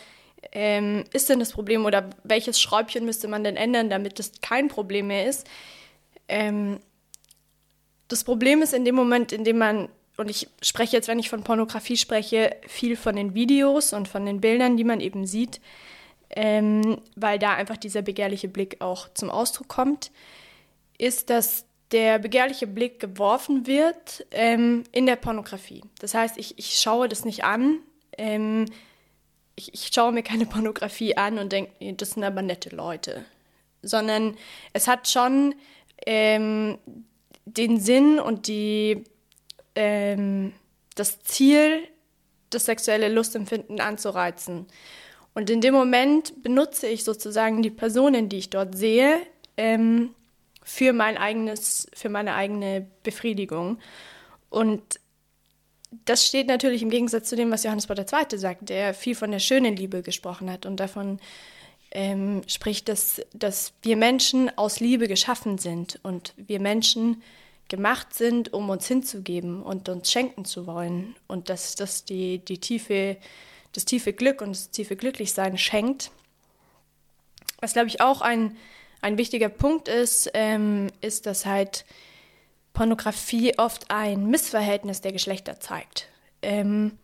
ähm, 0.53 1.05
ist 1.13 1.29
denn 1.29 1.39
das 1.39 1.53
Problem 1.53 1.85
oder 1.85 2.11
welches 2.23 2.61
Schräubchen 2.61 3.05
müsste 3.05 3.29
man 3.29 3.45
denn 3.45 3.57
ändern, 3.57 3.91
damit 3.91 4.19
das 4.19 4.33
kein 4.41 4.69
Problem 4.69 5.09
mehr 5.09 5.27
ist. 5.27 5.47
Ähm, 6.29 6.81
das 8.09 8.25
Problem 8.25 8.63
ist 8.63 8.75
in 8.75 8.85
dem 8.85 8.95
Moment, 8.95 9.33
in 9.33 9.45
dem 9.45 9.59
man, 9.59 9.89
und 10.17 10.31
ich 10.31 10.49
spreche 10.63 10.97
jetzt, 10.97 11.09
wenn 11.09 11.19
ich 11.19 11.31
von 11.31 11.43
Pornografie 11.43 11.97
spreche, 11.97 12.57
viel 12.67 12.97
von 12.97 13.17
den 13.17 13.35
Videos 13.35 13.93
und 13.93 14.09
von 14.09 14.27
den 14.27 14.41
Bildern, 14.41 14.77
die 14.77 14.85
man 14.85 15.01
eben 15.01 15.27
sieht, 15.27 15.61
ähm, 16.31 17.01
weil 17.17 17.39
da 17.39 17.55
einfach 17.55 17.77
dieser 17.77 18.03
begehrliche 18.03 18.49
Blick 18.49 18.81
auch 18.81 19.09
zum 19.15 19.31
Ausdruck 19.31 19.69
kommt, 19.69 20.11
ist, 20.99 21.31
dass 21.31 21.67
der 21.93 22.19
begehrliche 22.19 22.67
Blick 22.67 22.99
geworfen 22.99 23.67
wird 23.67 24.27
ähm, 24.31 24.85
in 24.93 25.07
der 25.07 25.17
Pornografie. 25.17 25.83
Das 26.01 26.15
heißt, 26.15 26.39
ich, 26.39 26.59
ich 26.59 26.81
schaue 26.81 27.09
das 27.09 27.25
nicht 27.25 27.45
an, 27.45 27.79
ähm, 28.19 28.67
ich, 29.57 29.73
ich 29.75 29.91
schaue 29.95 30.13
mir 30.13 30.23
keine 30.23 30.47
Pornografie 30.47 31.17
an 31.17 31.39
und 31.39 31.53
denke, 31.53 31.95
das 31.95 32.13
sind 32.13 32.25
aber 32.25 32.43
nette 32.43 32.75
Leute, 32.75 33.25
sondern 33.83 34.37
es 34.73 34.89
hat 34.89 35.09
schon 35.09 35.55
ähm, 36.07 36.79
den 37.45 37.79
Sinn 37.79 38.19
und 38.19 38.49
die, 38.49 39.05
ähm, 39.75 40.53
das 40.95 41.21
Ziel, 41.23 41.87
das 42.51 42.67
sexuelle 42.67 43.09
Lustempfinden 43.09 43.81
anzureizen. 43.81 44.67
Und 45.35 45.51
in 45.51 45.61
dem 45.61 45.75
Moment 45.75 46.43
benutze 46.43 46.87
ich 46.87 47.05
sozusagen 47.05 47.63
die 47.63 47.71
Personen, 47.71 48.29
die 48.29 48.39
ich 48.39 48.51
dort 48.51 48.77
sehe, 48.77 49.19
ähm, 49.57 50.15
für 50.63 50.93
mein 50.93 51.19
eigenes, 51.19 51.89
für 51.93 52.09
meine 52.09 52.35
eigene 52.35 52.87
Befriedigung. 53.03 53.79
Und 54.49 55.01
das 56.05 56.27
steht 56.27 56.47
natürlich 56.47 56.83
im 56.83 56.91
Gegensatz 56.91 57.29
zu 57.29 57.37
dem, 57.37 57.51
was 57.51 57.65
Johannes 57.65 57.87
Paul 57.87 57.99
II. 57.99 58.39
sagt, 58.39 58.69
der 58.69 58.95
viel 58.95 59.15
von 59.15 59.31
der 59.31 59.39
schönen 59.39 59.77
Liebe 59.77 60.03
gesprochen 60.03 60.51
hat 60.51 60.67
und 60.67 60.79
davon 60.79 61.19
ähm, 61.91 62.43
spricht, 62.47 62.89
dass, 62.89 63.23
dass 63.33 63.73
wir 63.83 63.97
Menschen 63.97 64.57
aus 64.59 64.81
Liebe 64.81 65.09
geschaffen 65.09 65.59
sind 65.59 66.01
und 66.03 66.35
wir 66.37 66.61
Menschen 66.61 67.23
gemacht 67.69 68.13
sind, 68.13 68.53
um 68.53 68.69
uns 68.69 68.87
hinzugeben 68.87 69.63
und 69.63 69.89
uns 69.89 70.11
schenken 70.11 70.45
zu 70.45 70.67
wollen. 70.67 71.15
Und 71.29 71.49
dass 71.49 71.77
das 71.77 72.05
die, 72.05 72.39
die 72.39 72.59
tiefe, 72.59 73.17
das 73.73 73.85
tiefe 73.85 74.13
Glück 74.13 74.43
und 74.43 74.51
das 74.51 74.71
tiefe 74.71 74.97
Glücklichsein 74.97 75.57
schenkt. 75.57 76.11
Was, 77.61 77.73
glaube 77.73 77.89
ich, 77.89 78.01
auch 78.01 78.21
ein, 78.21 78.57
ein 79.01 79.17
wichtiger 79.17 79.49
Punkt 79.49 79.89
ist, 79.89 80.31
ähm, 80.35 80.89
ist, 81.01 81.27
dass 81.27 81.47
halt 81.47 81.85
Pornografie 82.75 83.57
oft 83.57 83.91
ein 83.91 84.27
Missverhältnis 84.27 85.01
der 85.01 85.13
Geschlechter 85.13 85.59
zeigt. 85.59 86.09
Ähm, 86.43 86.99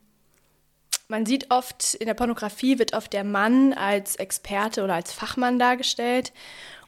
man 1.09 1.27
sieht 1.27 1.51
oft, 1.51 1.95
in 1.95 2.07
der 2.07 2.15
Pornografie 2.15 2.79
wird 2.79 2.93
oft 2.93 3.13
der 3.13 3.25
Mann 3.25 3.73
als 3.73 4.17
Experte 4.17 4.85
oder 4.85 4.95
als 4.95 5.13
Fachmann 5.13 5.59
dargestellt 5.59 6.33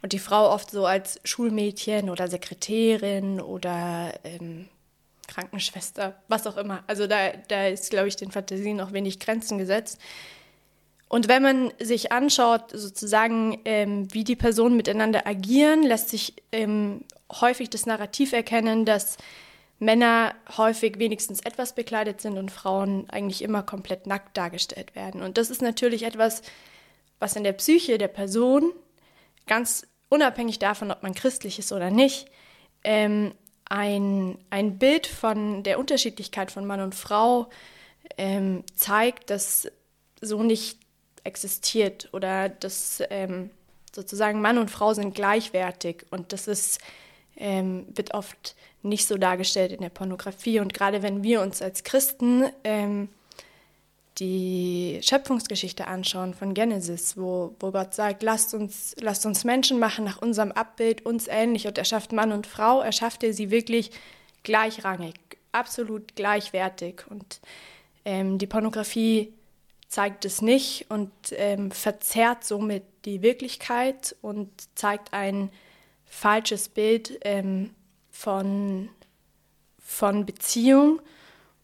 und 0.02 0.12
die 0.12 0.18
Frau 0.18 0.52
oft 0.52 0.70
so 0.70 0.84
als 0.84 1.20
Schulmädchen 1.24 2.10
oder 2.10 2.28
Sekretärin 2.28 3.40
oder 3.40 4.12
ähm, 4.24 4.68
Krankenschwester, 5.28 6.20
was 6.28 6.46
auch 6.46 6.56
immer. 6.56 6.84
Also 6.86 7.06
da, 7.06 7.30
da 7.48 7.68
ist, 7.68 7.90
glaube 7.90 8.08
ich, 8.08 8.16
den 8.16 8.30
Fantasien 8.30 8.76
noch 8.76 8.92
wenig 8.92 9.18
Grenzen 9.18 9.58
gesetzt. 9.58 9.98
Und 11.08 11.28
wenn 11.28 11.42
man 11.42 11.72
sich 11.78 12.10
anschaut, 12.10 12.70
sozusagen, 12.72 13.60
ähm, 13.64 14.12
wie 14.12 14.24
die 14.24 14.36
Personen 14.36 14.76
miteinander 14.76 15.26
agieren, 15.26 15.82
lässt 15.82 16.08
sich 16.08 16.34
ähm, 16.52 17.04
häufig 17.40 17.70
das 17.70 17.86
Narrativ 17.86 18.32
erkennen, 18.32 18.84
dass 18.84 19.16
Männer 19.78 20.34
häufig 20.56 20.98
wenigstens 20.98 21.40
etwas 21.40 21.74
bekleidet 21.74 22.20
sind 22.20 22.38
und 22.38 22.50
Frauen 22.50 23.10
eigentlich 23.10 23.42
immer 23.42 23.62
komplett 23.62 24.06
nackt 24.06 24.36
dargestellt 24.36 24.94
werden. 24.94 25.22
Und 25.22 25.38
das 25.38 25.50
ist 25.50 25.60
natürlich 25.60 26.04
etwas, 26.04 26.42
was 27.18 27.34
in 27.34 27.44
der 27.44 27.52
Psyche 27.52 27.98
der 27.98 28.08
Person 28.08 28.72
ganz 29.46 29.86
unabhängig 30.08 30.58
davon, 30.58 30.90
ob 30.90 31.02
man 31.02 31.14
christlich 31.14 31.58
ist 31.58 31.72
oder 31.72 31.90
nicht, 31.90 32.26
ähm, 32.84 33.32
ein, 33.64 34.38
ein 34.50 34.78
Bild 34.78 35.06
von 35.06 35.62
der 35.62 35.78
Unterschiedlichkeit 35.78 36.50
von 36.50 36.66
Mann 36.66 36.80
und 36.80 36.94
Frau 36.94 37.48
ähm, 38.18 38.64
zeigt, 38.74 39.30
dass 39.30 39.66
so 40.20 40.42
nicht 40.42 40.78
existiert 41.24 42.08
oder 42.12 42.48
dass 42.48 43.02
ähm, 43.10 43.50
sozusagen 43.94 44.40
Mann 44.40 44.58
und 44.58 44.70
Frau 44.70 44.94
sind 44.94 45.14
gleichwertig 45.14 46.06
und 46.10 46.32
das 46.32 46.48
ist, 46.48 46.80
ähm, 47.36 47.86
wird 47.94 48.14
oft 48.14 48.54
nicht 48.82 49.06
so 49.06 49.16
dargestellt 49.16 49.72
in 49.72 49.80
der 49.80 49.90
Pornografie 49.90 50.60
und 50.60 50.74
gerade 50.74 51.02
wenn 51.02 51.22
wir 51.22 51.40
uns 51.40 51.62
als 51.62 51.84
Christen 51.84 52.44
ähm, 52.64 53.08
die 54.18 55.00
Schöpfungsgeschichte 55.02 55.86
anschauen 55.86 56.34
von 56.34 56.54
Genesis, 56.54 57.16
wo, 57.16 57.54
wo 57.58 57.70
Gott 57.70 57.94
sagt, 57.94 58.22
lasst 58.22 58.54
uns, 58.54 58.94
lasst 59.00 59.24
uns 59.24 59.44
Menschen 59.44 59.78
machen 59.78 60.04
nach 60.04 60.20
unserem 60.20 60.52
Abbild, 60.52 61.06
uns 61.06 61.28
ähnlich. 61.28 61.66
Und 61.66 61.78
er 61.78 61.84
schafft 61.84 62.12
Mann 62.12 62.32
und 62.32 62.46
Frau, 62.46 62.80
er 62.82 62.92
schaffte 62.92 63.32
sie 63.32 63.50
wirklich 63.50 63.90
gleichrangig, 64.42 65.14
absolut 65.52 66.14
gleichwertig. 66.14 67.04
Und 67.08 67.40
ähm, 68.04 68.38
die 68.38 68.46
Pornografie 68.46 69.32
zeigt 69.88 70.24
es 70.24 70.42
nicht 70.42 70.90
und 70.90 71.10
ähm, 71.32 71.70
verzerrt 71.70 72.44
somit 72.44 72.84
die 73.04 73.22
Wirklichkeit 73.22 74.14
und 74.20 74.50
zeigt 74.74 75.12
ein 75.12 75.50
falsches 76.12 76.68
Bild 76.68 77.18
ähm, 77.22 77.70
von, 78.10 78.90
von 79.78 80.26
Beziehung. 80.26 81.00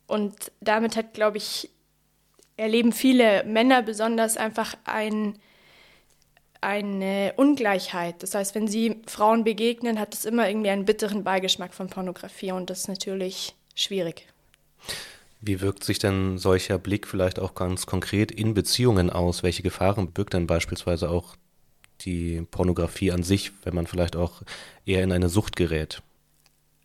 Und 0.07 0.51
damit 0.61 0.97
hat, 0.97 1.13
glaube 1.13 1.37
ich, 1.37 1.71
erleben 2.57 2.93
viele 2.93 3.45
Männer 3.45 3.83
besonders 3.83 4.39
einfach 4.39 4.75
ein, 4.85 5.39
eine 6.63 7.35
Ungleichheit. 7.37 8.23
Das 8.23 8.35
heißt, 8.35 8.55
wenn 8.55 8.67
sie 8.67 9.03
Frauen 9.07 9.45
begegnen, 9.45 10.01
hat 10.01 10.15
es 10.15 10.25
immer 10.25 10.49
irgendwie 10.49 10.71
einen 10.71 10.87
bitteren 10.87 11.25
Beigeschmack 11.25 11.75
von 11.75 11.89
Pornografie 11.89 12.53
und 12.53 12.71
das 12.71 12.81
ist 12.81 12.89
natürlich 12.89 13.55
schwierig. 13.75 14.27
Wie 15.43 15.61
wirkt 15.61 15.85
sich 15.85 15.99
denn 15.99 16.39
solcher 16.39 16.79
Blick 16.79 17.07
vielleicht 17.07 17.39
auch 17.39 17.55
ganz 17.55 17.85
konkret 17.85 18.33
in 18.33 18.55
Beziehungen 18.55 19.11
aus? 19.11 19.43
Welche 19.43 19.63
Gefahren 19.63 20.11
birgt 20.11 20.33
denn 20.33 20.47
beispielsweise 20.47 21.11
auch 21.11 21.37
die 22.03 22.43
Pornografie 22.51 23.13
an 23.13 23.23
sich, 23.23 23.53
wenn 23.65 23.75
man 23.75 23.87
vielleicht 23.87 24.17
auch 24.17 24.43
eher 24.87 25.03
in 25.03 25.13
eine 25.13 25.29
Sucht 25.29 25.57
gerät? 25.57 26.03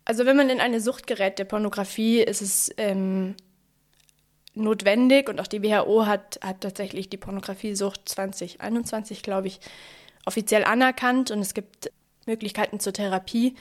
Also 0.04 0.26
wenn 0.26 0.36
man 0.36 0.50
in 0.50 0.60
eine 0.60 0.80
Sucht 0.80 1.06
gerät 1.06 1.38
der 1.38 1.44
Pornografie, 1.44 2.20
ist 2.20 2.42
es 2.42 2.70
ähm, 2.76 3.34
notwendig 4.54 5.28
und 5.28 5.40
auch 5.40 5.46
die 5.46 5.62
WHO 5.62 6.06
hat, 6.06 6.38
hat 6.42 6.60
tatsächlich 6.60 7.08
die 7.08 7.16
Pornografiesucht 7.16 8.08
2021, 8.08 9.22
glaube 9.22 9.48
ich, 9.48 9.60
offiziell 10.26 10.64
anerkannt 10.64 11.30
und 11.30 11.40
es 11.40 11.54
gibt 11.54 11.90
Möglichkeiten 12.26 12.80
zur 12.80 12.92
Therapie, 12.92 13.54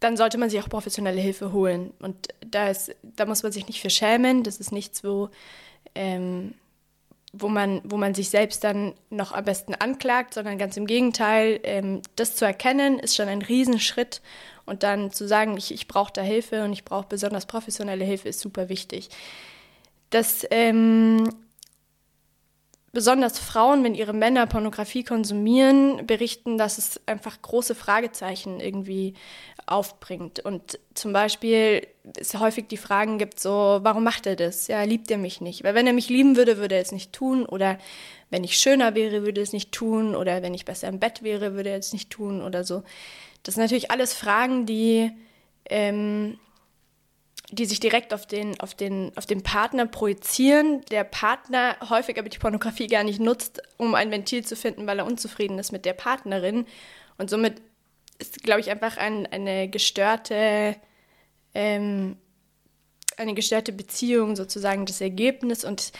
dann 0.00 0.16
sollte 0.16 0.38
man 0.38 0.50
sich 0.50 0.60
auch 0.60 0.68
professionelle 0.68 1.20
Hilfe 1.20 1.52
holen. 1.52 1.92
Und 2.00 2.28
da, 2.46 2.68
ist, 2.68 2.94
da 3.02 3.26
muss 3.26 3.42
man 3.42 3.52
sich 3.52 3.66
nicht 3.66 3.80
für 3.80 3.90
schämen. 3.90 4.42
Das 4.42 4.58
ist 4.58 4.72
nichts, 4.72 5.04
wo, 5.04 5.30
ähm, 5.94 6.54
wo, 7.32 7.48
man, 7.48 7.80
wo 7.84 7.96
man 7.96 8.14
sich 8.14 8.30
selbst 8.30 8.64
dann 8.64 8.94
noch 9.10 9.32
am 9.32 9.44
besten 9.44 9.74
anklagt, 9.74 10.34
sondern 10.34 10.58
ganz 10.58 10.76
im 10.76 10.86
Gegenteil. 10.86 11.60
Ähm, 11.62 12.02
das 12.16 12.36
zu 12.36 12.44
erkennen, 12.44 12.98
ist 12.98 13.16
schon 13.16 13.28
ein 13.28 13.42
Riesenschritt. 13.42 14.22
Und 14.64 14.82
dann 14.82 15.12
zu 15.12 15.28
sagen, 15.28 15.56
ich, 15.56 15.72
ich 15.72 15.86
brauche 15.86 16.12
da 16.12 16.22
Hilfe 16.22 16.64
und 16.64 16.72
ich 16.72 16.84
brauche 16.84 17.06
besonders 17.08 17.46
professionelle 17.46 18.04
Hilfe, 18.04 18.28
ist 18.28 18.40
super 18.40 18.68
wichtig 18.68 19.10
dass 20.10 20.46
ähm, 20.50 21.28
besonders 22.96 23.38
Frauen, 23.38 23.84
wenn 23.84 23.94
ihre 23.94 24.14
Männer 24.14 24.46
Pornografie 24.46 25.04
konsumieren, 25.04 26.06
berichten, 26.06 26.56
dass 26.56 26.78
es 26.78 26.98
einfach 27.04 27.42
große 27.42 27.74
Fragezeichen 27.74 28.58
irgendwie 28.58 29.12
aufbringt. 29.66 30.40
Und 30.40 30.78
zum 30.94 31.12
Beispiel 31.12 31.86
es 32.18 32.32
häufig 32.40 32.68
die 32.68 32.78
Fragen 32.78 33.18
gibt, 33.18 33.38
so, 33.38 33.80
warum 33.82 34.02
macht 34.02 34.24
er 34.24 34.34
das? 34.34 34.66
Ja, 34.68 34.82
liebt 34.84 35.10
er 35.10 35.18
mich 35.18 35.42
nicht? 35.42 35.62
Weil 35.62 35.74
wenn 35.74 35.86
er 35.86 35.92
mich 35.92 36.08
lieben 36.08 36.36
würde, 36.36 36.56
würde 36.56 36.76
er 36.76 36.80
es 36.80 36.90
nicht 36.90 37.12
tun. 37.12 37.44
Oder 37.44 37.76
wenn 38.30 38.44
ich 38.44 38.56
schöner 38.56 38.94
wäre, 38.94 39.26
würde 39.26 39.42
er 39.42 39.44
es 39.44 39.52
nicht 39.52 39.72
tun. 39.72 40.16
Oder 40.16 40.40
wenn 40.40 40.54
ich 40.54 40.64
besser 40.64 40.88
im 40.88 40.98
Bett 40.98 41.22
wäre, 41.22 41.52
würde 41.52 41.68
er 41.68 41.78
es 41.78 41.92
nicht 41.92 42.08
tun 42.08 42.40
oder 42.40 42.64
so. 42.64 42.82
Das 43.42 43.56
sind 43.56 43.62
natürlich 43.62 43.90
alles 43.90 44.14
Fragen, 44.14 44.64
die 44.64 45.10
ähm, 45.68 46.38
die 47.52 47.66
sich 47.66 47.78
direkt 47.78 48.12
auf 48.12 48.26
den, 48.26 48.58
auf, 48.60 48.74
den, 48.74 49.12
auf 49.16 49.26
den 49.26 49.42
Partner 49.42 49.86
projizieren. 49.86 50.84
Der 50.90 51.04
Partner 51.04 51.76
häufig 51.88 52.18
aber 52.18 52.28
die 52.28 52.38
Pornografie 52.38 52.88
gar 52.88 53.04
nicht 53.04 53.20
nutzt, 53.20 53.62
um 53.76 53.94
ein 53.94 54.10
Ventil 54.10 54.44
zu 54.44 54.56
finden, 54.56 54.86
weil 54.86 54.98
er 54.98 55.06
unzufrieden 55.06 55.58
ist 55.58 55.72
mit 55.72 55.84
der 55.84 55.92
Partnerin. 55.92 56.66
Und 57.18 57.30
somit 57.30 57.62
ist, 58.18 58.42
glaube 58.42 58.60
ich, 58.60 58.70
einfach 58.70 58.96
ein, 58.96 59.26
eine 59.26 59.68
gestörte, 59.68 60.76
ähm, 61.54 62.16
eine 63.16 63.34
gestörte 63.34 63.72
Beziehung 63.72 64.36
sozusagen 64.36 64.84
das 64.84 65.00
Ergebnis 65.00 65.64
und 65.64 65.92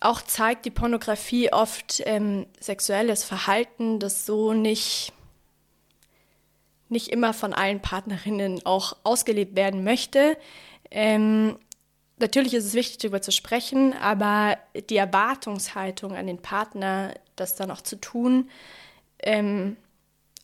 auch 0.00 0.22
zeigt 0.22 0.64
die 0.64 0.70
Pornografie 0.70 1.52
oft 1.52 2.02
ähm, 2.06 2.46
sexuelles 2.60 3.24
Verhalten, 3.24 3.98
das 3.98 4.26
so 4.26 4.52
nicht, 4.52 5.12
nicht 6.88 7.08
immer 7.08 7.34
von 7.34 7.52
allen 7.52 7.80
Partnerinnen 7.80 8.64
auch 8.64 8.96
ausgelebt 9.04 9.56
werden 9.56 9.84
möchte. 9.84 10.36
Ähm, 10.90 11.58
natürlich 12.18 12.54
ist 12.54 12.64
es 12.64 12.74
wichtig, 12.74 12.98
darüber 12.98 13.22
zu 13.22 13.32
sprechen, 13.32 13.94
aber 13.94 14.58
die 14.88 14.96
Erwartungshaltung 14.96 16.14
an 16.14 16.26
den 16.26 16.38
Partner, 16.38 17.14
das 17.36 17.56
dann 17.56 17.70
auch 17.70 17.82
zu 17.82 17.96
tun, 17.96 18.50
ähm, 19.22 19.76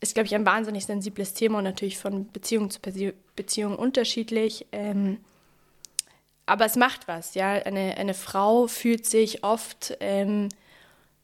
ist, 0.00 0.14
glaube 0.14 0.26
ich, 0.26 0.34
ein 0.34 0.46
wahnsinnig 0.46 0.84
sensibles 0.84 1.34
Thema 1.34 1.58
und 1.58 1.64
natürlich 1.64 1.98
von 1.98 2.30
Beziehung 2.30 2.70
zu 2.70 2.80
Beziehung 3.36 3.76
unterschiedlich. 3.76 4.66
Ähm, 4.72 5.18
aber 6.46 6.66
es 6.66 6.76
macht 6.76 7.08
was, 7.08 7.34
ja. 7.34 7.52
Eine, 7.52 7.96
eine 7.96 8.14
Frau 8.14 8.66
fühlt 8.66 9.06
sich 9.06 9.44
oft 9.44 9.96
ähm, 10.00 10.50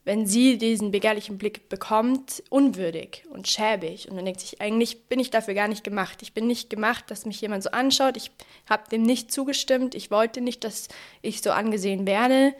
wenn 0.04 0.26
sie 0.26 0.56
diesen 0.56 0.90
begehrlichen 0.90 1.36
Blick 1.36 1.68
bekommt, 1.68 2.42
unwürdig 2.48 3.24
und 3.30 3.48
schäbig. 3.48 4.08
Und 4.08 4.16
dann 4.16 4.24
denkt 4.24 4.40
sich, 4.40 4.60
eigentlich 4.60 5.04
bin 5.04 5.20
ich 5.20 5.30
dafür 5.30 5.54
gar 5.54 5.68
nicht 5.68 5.84
gemacht. 5.84 6.22
Ich 6.22 6.32
bin 6.32 6.46
nicht 6.46 6.70
gemacht, 6.70 7.10
dass 7.10 7.26
mich 7.26 7.40
jemand 7.40 7.62
so 7.62 7.70
anschaut. 7.70 8.16
Ich 8.16 8.30
habe 8.68 8.88
dem 8.90 9.02
nicht 9.02 9.30
zugestimmt. 9.30 9.94
Ich 9.94 10.10
wollte 10.10 10.40
nicht, 10.40 10.64
dass 10.64 10.88
ich 11.20 11.42
so 11.42 11.50
angesehen 11.50 12.06
werde. 12.06 12.54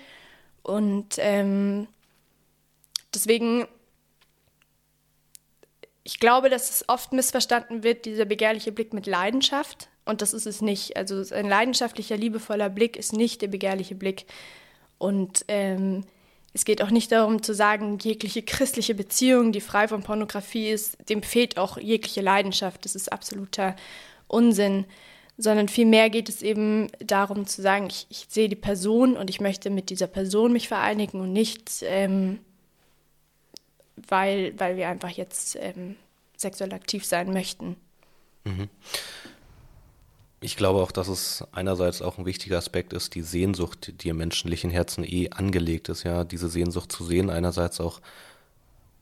Und 0.63 1.15
ähm, 1.17 1.89
deswegen, 3.15 3.67
ich 6.05 6.21
glaube, 6.21 6.51
dass 6.51 6.69
es 6.69 6.89
oft 6.91 7.15
missverstanden 7.15 7.83
wird, 7.83 8.05
dieser 8.05 8.27
begehrliche 8.27 8.71
Blick 8.71 8.93
mit 8.93 9.07
Leidenschaft. 9.07 9.89
Und 10.05 10.21
das 10.21 10.35
ist 10.35 10.47
es 10.47 10.61
nicht. 10.61 10.99
Also 10.99 11.25
ein 11.35 11.49
leidenschaftlicher, 11.49 12.19
liebevoller 12.19 12.69
Blick 12.69 12.99
ist 12.99 13.15
nicht 13.15 13.41
der 13.41 13.49
begehrliche 13.49 13.95
Blick. 13.95 14.27
Und 14.99 15.47
ähm, 15.49 16.05
es 16.52 16.64
geht 16.64 16.83
auch 16.83 16.90
nicht 16.90 17.12
darum 17.12 17.42
zu 17.42 17.54
sagen, 17.54 17.99
jegliche 17.99 18.42
christliche 18.42 18.95
Beziehung, 18.95 19.52
die 19.52 19.61
frei 19.61 19.87
von 19.87 20.02
Pornografie 20.02 20.71
ist, 20.71 20.97
dem 21.09 21.23
fehlt 21.23 21.59
auch 21.59 21.78
jegliche 21.78 22.23
Leidenschaft. 22.23 22.85
Das 22.85 22.95
ist 22.95 23.12
absoluter 23.12 23.76
Unsinn. 24.26 24.85
Sondern 25.38 25.69
vielmehr 25.69 26.11
geht 26.11 26.28
es 26.28 26.42
eben 26.42 26.88
darum 26.99 27.47
zu 27.47 27.62
sagen, 27.62 27.87
ich, 27.88 28.07
ich 28.11 28.26
sehe 28.28 28.49
die 28.49 28.57
Person 28.57 29.16
und 29.16 29.30
ich 29.30 29.40
möchte 29.40 29.71
mit 29.71 29.88
dieser 29.88 30.09
Person 30.09 30.52
mich 30.52 30.69
vereinigen 30.69 31.21
und 31.21 31.33
nicht, 31.33 31.83
ähm, 31.83 32.40
weil, 34.09 34.52
weil 34.59 34.76
wir 34.76 34.88
einfach 34.88 35.11
jetzt 35.11 35.57
ähm, 35.59 35.97
sexuell 36.37 36.75
aktiv 36.75 37.07
sein 37.07 37.33
möchten. 37.33 37.76
Mhm. 38.45 38.69
Ich 40.43 40.57
glaube 40.57 40.81
auch, 40.81 40.91
dass 40.91 41.09
es 41.09 41.45
einerseits 41.53 42.01
auch 42.01 42.17
ein 42.17 42.25
wichtiger 42.25 42.57
Aspekt 42.57 42.95
ist, 42.95 43.15
die 43.15 43.21
Sehnsucht, 43.23 43.93
die 44.03 44.09
im 44.09 44.17
menschlichen 44.17 44.71
Herzen 44.71 45.05
eh 45.05 45.29
angelegt 45.31 45.91
ist, 45.91 46.03
ja, 46.05 46.25
diese 46.25 46.49
Sehnsucht 46.49 46.91
zu 46.91 47.05
sehen, 47.05 47.29
einerseits 47.29 47.79
auch 47.81 48.01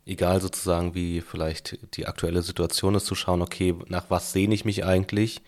egal 0.05 0.41
sozusagen, 0.41 0.95
wie 0.95 1.21
vielleicht 1.21 1.79
die 1.97 2.07
aktuelle 2.07 2.43
Situation 2.43 2.95
ist, 2.97 3.07
zu 3.07 3.15
schauen, 3.15 3.43
okay, 3.43 3.75
nach 3.87 4.07
was 4.09 4.33
sehne 4.33 4.55
ich 4.55 4.65
mich 4.65 4.85
eigentlich? 4.85 5.43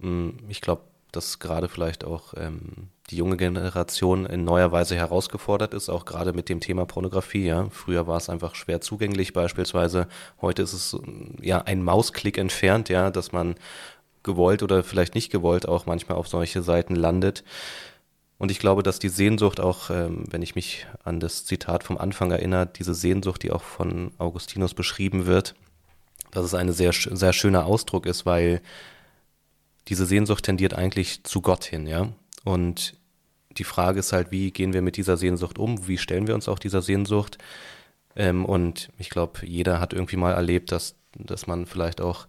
Hm, 0.00 0.38
ich 0.48 0.60
glaube, 0.60 0.82
dass 1.10 1.38
gerade 1.38 1.68
vielleicht 1.68 2.04
auch 2.04 2.34
ähm, 2.36 2.88
die 3.10 3.16
junge 3.16 3.38
Generation 3.38 4.26
in 4.26 4.44
neuer 4.44 4.72
Weise 4.72 4.94
herausgefordert 4.94 5.72
ist, 5.72 5.88
auch 5.88 6.04
gerade 6.04 6.32
mit 6.32 6.48
dem 6.48 6.60
Thema 6.60 6.84
Pornografie. 6.84 7.46
Ja. 7.46 7.68
Früher 7.70 8.06
war 8.06 8.18
es 8.18 8.28
einfach 8.28 8.54
schwer 8.54 8.80
zugänglich 8.82 9.32
beispielsweise. 9.32 10.06
Heute 10.42 10.62
ist 10.62 10.74
es 10.74 10.96
ja 11.40 11.62
ein 11.62 11.82
Mausklick 11.82 12.36
entfernt, 12.36 12.90
ja, 12.90 13.10
dass 13.10 13.32
man 13.32 13.54
gewollt 14.28 14.62
oder 14.62 14.84
vielleicht 14.84 15.16
nicht 15.16 15.32
gewollt 15.32 15.66
auch 15.66 15.86
manchmal 15.86 16.18
auf 16.18 16.28
solche 16.28 16.62
Seiten 16.62 16.94
landet. 16.94 17.42
Und 18.38 18.52
ich 18.52 18.60
glaube, 18.60 18.84
dass 18.84 19.00
die 19.00 19.08
Sehnsucht 19.08 19.58
auch, 19.58 19.90
ähm, 19.90 20.24
wenn 20.30 20.42
ich 20.42 20.54
mich 20.54 20.86
an 21.02 21.18
das 21.18 21.44
Zitat 21.44 21.82
vom 21.82 21.98
Anfang 21.98 22.30
erinnere, 22.30 22.66
diese 22.66 22.94
Sehnsucht, 22.94 23.42
die 23.42 23.50
auch 23.50 23.62
von 23.62 24.12
Augustinus 24.18 24.74
beschrieben 24.74 25.26
wird, 25.26 25.56
dass 26.30 26.44
es 26.44 26.54
ein 26.54 26.70
sehr, 26.70 26.92
sehr 26.92 27.32
schöner 27.32 27.66
Ausdruck 27.66 28.06
ist, 28.06 28.26
weil 28.26 28.60
diese 29.88 30.06
Sehnsucht 30.06 30.44
tendiert 30.44 30.74
eigentlich 30.74 31.24
zu 31.24 31.40
Gott 31.40 31.64
hin, 31.64 31.86
ja. 31.86 32.12
Und 32.44 32.94
die 33.56 33.64
Frage 33.64 33.98
ist 33.98 34.12
halt, 34.12 34.30
wie 34.30 34.52
gehen 34.52 34.72
wir 34.72 34.82
mit 34.82 34.96
dieser 34.96 35.16
Sehnsucht 35.16 35.58
um? 35.58 35.88
Wie 35.88 35.98
stellen 35.98 36.28
wir 36.28 36.34
uns 36.34 36.48
auch 36.48 36.60
dieser 36.60 36.82
Sehnsucht? 36.82 37.38
Ähm, 38.14 38.44
und 38.44 38.90
ich 38.98 39.10
glaube, 39.10 39.46
jeder 39.46 39.80
hat 39.80 39.92
irgendwie 39.92 40.16
mal 40.16 40.34
erlebt, 40.34 40.70
dass, 40.70 40.94
dass 41.14 41.46
man 41.46 41.66
vielleicht 41.66 42.00
auch 42.00 42.28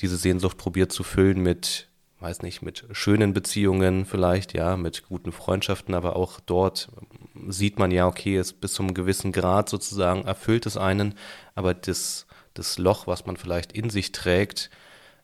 diese 0.00 0.16
Sehnsucht 0.16 0.56
probiert 0.56 0.92
zu 0.92 1.02
füllen 1.02 1.42
mit 1.42 1.88
weiß 2.20 2.42
nicht, 2.42 2.62
mit 2.62 2.86
schönen 2.92 3.34
Beziehungen 3.34 4.06
vielleicht, 4.06 4.54
ja, 4.54 4.76
mit 4.76 5.04
guten 5.06 5.32
Freundschaften, 5.32 5.94
aber 5.94 6.16
auch 6.16 6.40
dort 6.40 6.88
sieht 7.48 7.78
man 7.78 7.90
ja, 7.90 8.06
okay, 8.06 8.36
es 8.36 8.52
bis 8.52 8.72
zu 8.72 8.82
einem 8.82 8.94
gewissen 8.94 9.32
Grad 9.32 9.68
sozusagen 9.68 10.24
erfüllt 10.24 10.66
es 10.66 10.76
einen, 10.76 11.14
aber 11.54 11.74
das, 11.74 12.26
das 12.54 12.78
Loch, 12.78 13.06
was 13.06 13.26
man 13.26 13.36
vielleicht 13.36 13.72
in 13.72 13.90
sich 13.90 14.12
trägt, 14.12 14.70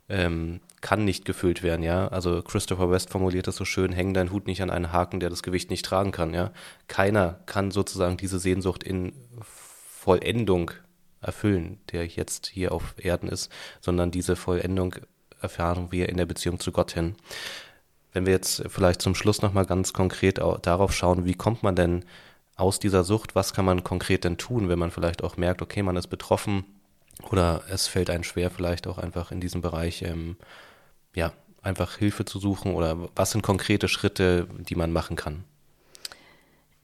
ähm, 0.08 0.60
kann 0.82 1.04
nicht 1.04 1.24
gefüllt 1.24 1.62
werden, 1.62 1.82
ja. 1.82 2.08
Also 2.08 2.42
Christopher 2.42 2.90
West 2.90 3.10
formuliert 3.10 3.46
das 3.46 3.56
so 3.56 3.64
schön, 3.64 3.92
häng 3.92 4.12
dein 4.12 4.30
Hut 4.30 4.46
nicht 4.46 4.60
an 4.62 4.70
einen 4.70 4.92
Haken, 4.92 5.20
der 5.20 5.30
das 5.30 5.42
Gewicht 5.42 5.70
nicht 5.70 5.84
tragen 5.84 6.12
kann, 6.12 6.34
ja. 6.34 6.52
Keiner 6.88 7.40
kann 7.46 7.70
sozusagen 7.70 8.16
diese 8.16 8.38
Sehnsucht 8.38 8.82
in 8.82 9.12
Vollendung 9.40 10.72
erfüllen, 11.22 11.80
der 11.92 12.06
jetzt 12.06 12.46
hier 12.46 12.72
auf 12.72 12.94
Erden 12.98 13.28
ist, 13.28 13.50
sondern 13.80 14.10
diese 14.10 14.36
Vollendung 14.36 14.96
erfahren 15.40 15.88
wir 15.90 16.08
in 16.08 16.16
der 16.16 16.26
Beziehung 16.26 16.60
zu 16.60 16.72
Gott 16.72 16.92
hin. 16.92 17.16
Wenn 18.12 18.26
wir 18.26 18.32
jetzt 18.32 18.62
vielleicht 18.68 19.00
zum 19.00 19.14
Schluss 19.14 19.42
nochmal 19.42 19.64
ganz 19.64 19.92
konkret 19.92 20.38
darauf 20.38 20.92
schauen, 20.92 21.24
wie 21.24 21.34
kommt 21.34 21.62
man 21.62 21.74
denn 21.74 22.04
aus 22.56 22.78
dieser 22.78 23.04
Sucht, 23.04 23.34
was 23.34 23.54
kann 23.54 23.64
man 23.64 23.82
konkret 23.82 24.24
denn 24.24 24.36
tun, 24.36 24.68
wenn 24.68 24.78
man 24.78 24.90
vielleicht 24.90 25.24
auch 25.24 25.36
merkt, 25.36 25.62
okay, 25.62 25.82
man 25.82 25.96
ist 25.96 26.08
betroffen 26.08 26.64
oder 27.30 27.62
es 27.68 27.86
fällt 27.86 28.10
einem 28.10 28.24
schwer, 28.24 28.50
vielleicht 28.50 28.86
auch 28.86 28.98
einfach 28.98 29.32
in 29.32 29.40
diesem 29.40 29.62
Bereich, 29.62 30.02
ähm, 30.02 30.36
ja, 31.14 31.32
einfach 31.62 31.96
Hilfe 31.96 32.24
zu 32.24 32.38
suchen 32.38 32.74
oder 32.74 33.08
was 33.14 33.30
sind 33.30 33.42
konkrete 33.42 33.88
Schritte, 33.88 34.48
die 34.58 34.74
man 34.74 34.92
machen 34.92 35.16
kann? 35.16 35.44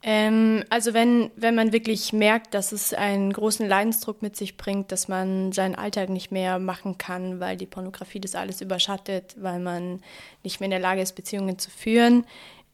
Ähm, 0.02 0.64
also 0.70 0.94
wenn, 0.94 1.30
wenn 1.34 1.56
man 1.56 1.72
wirklich 1.72 2.12
merkt, 2.12 2.54
dass 2.54 2.70
es 2.70 2.94
einen 2.94 3.32
großen 3.32 3.66
Leidensdruck 3.66 4.22
mit 4.22 4.36
sich 4.36 4.56
bringt, 4.56 4.92
dass 4.92 5.08
man 5.08 5.50
seinen 5.52 5.74
Alltag 5.74 6.08
nicht 6.08 6.30
mehr 6.30 6.58
machen 6.60 6.98
kann, 6.98 7.40
weil 7.40 7.56
die 7.56 7.66
Pornografie 7.66 8.20
das 8.20 8.36
alles 8.36 8.60
überschattet, 8.60 9.34
weil 9.38 9.58
man 9.58 10.00
nicht 10.44 10.60
mehr 10.60 10.66
in 10.66 10.70
der 10.70 10.80
Lage 10.80 11.00
ist, 11.00 11.16
Beziehungen 11.16 11.58
zu 11.58 11.70
führen. 11.70 12.24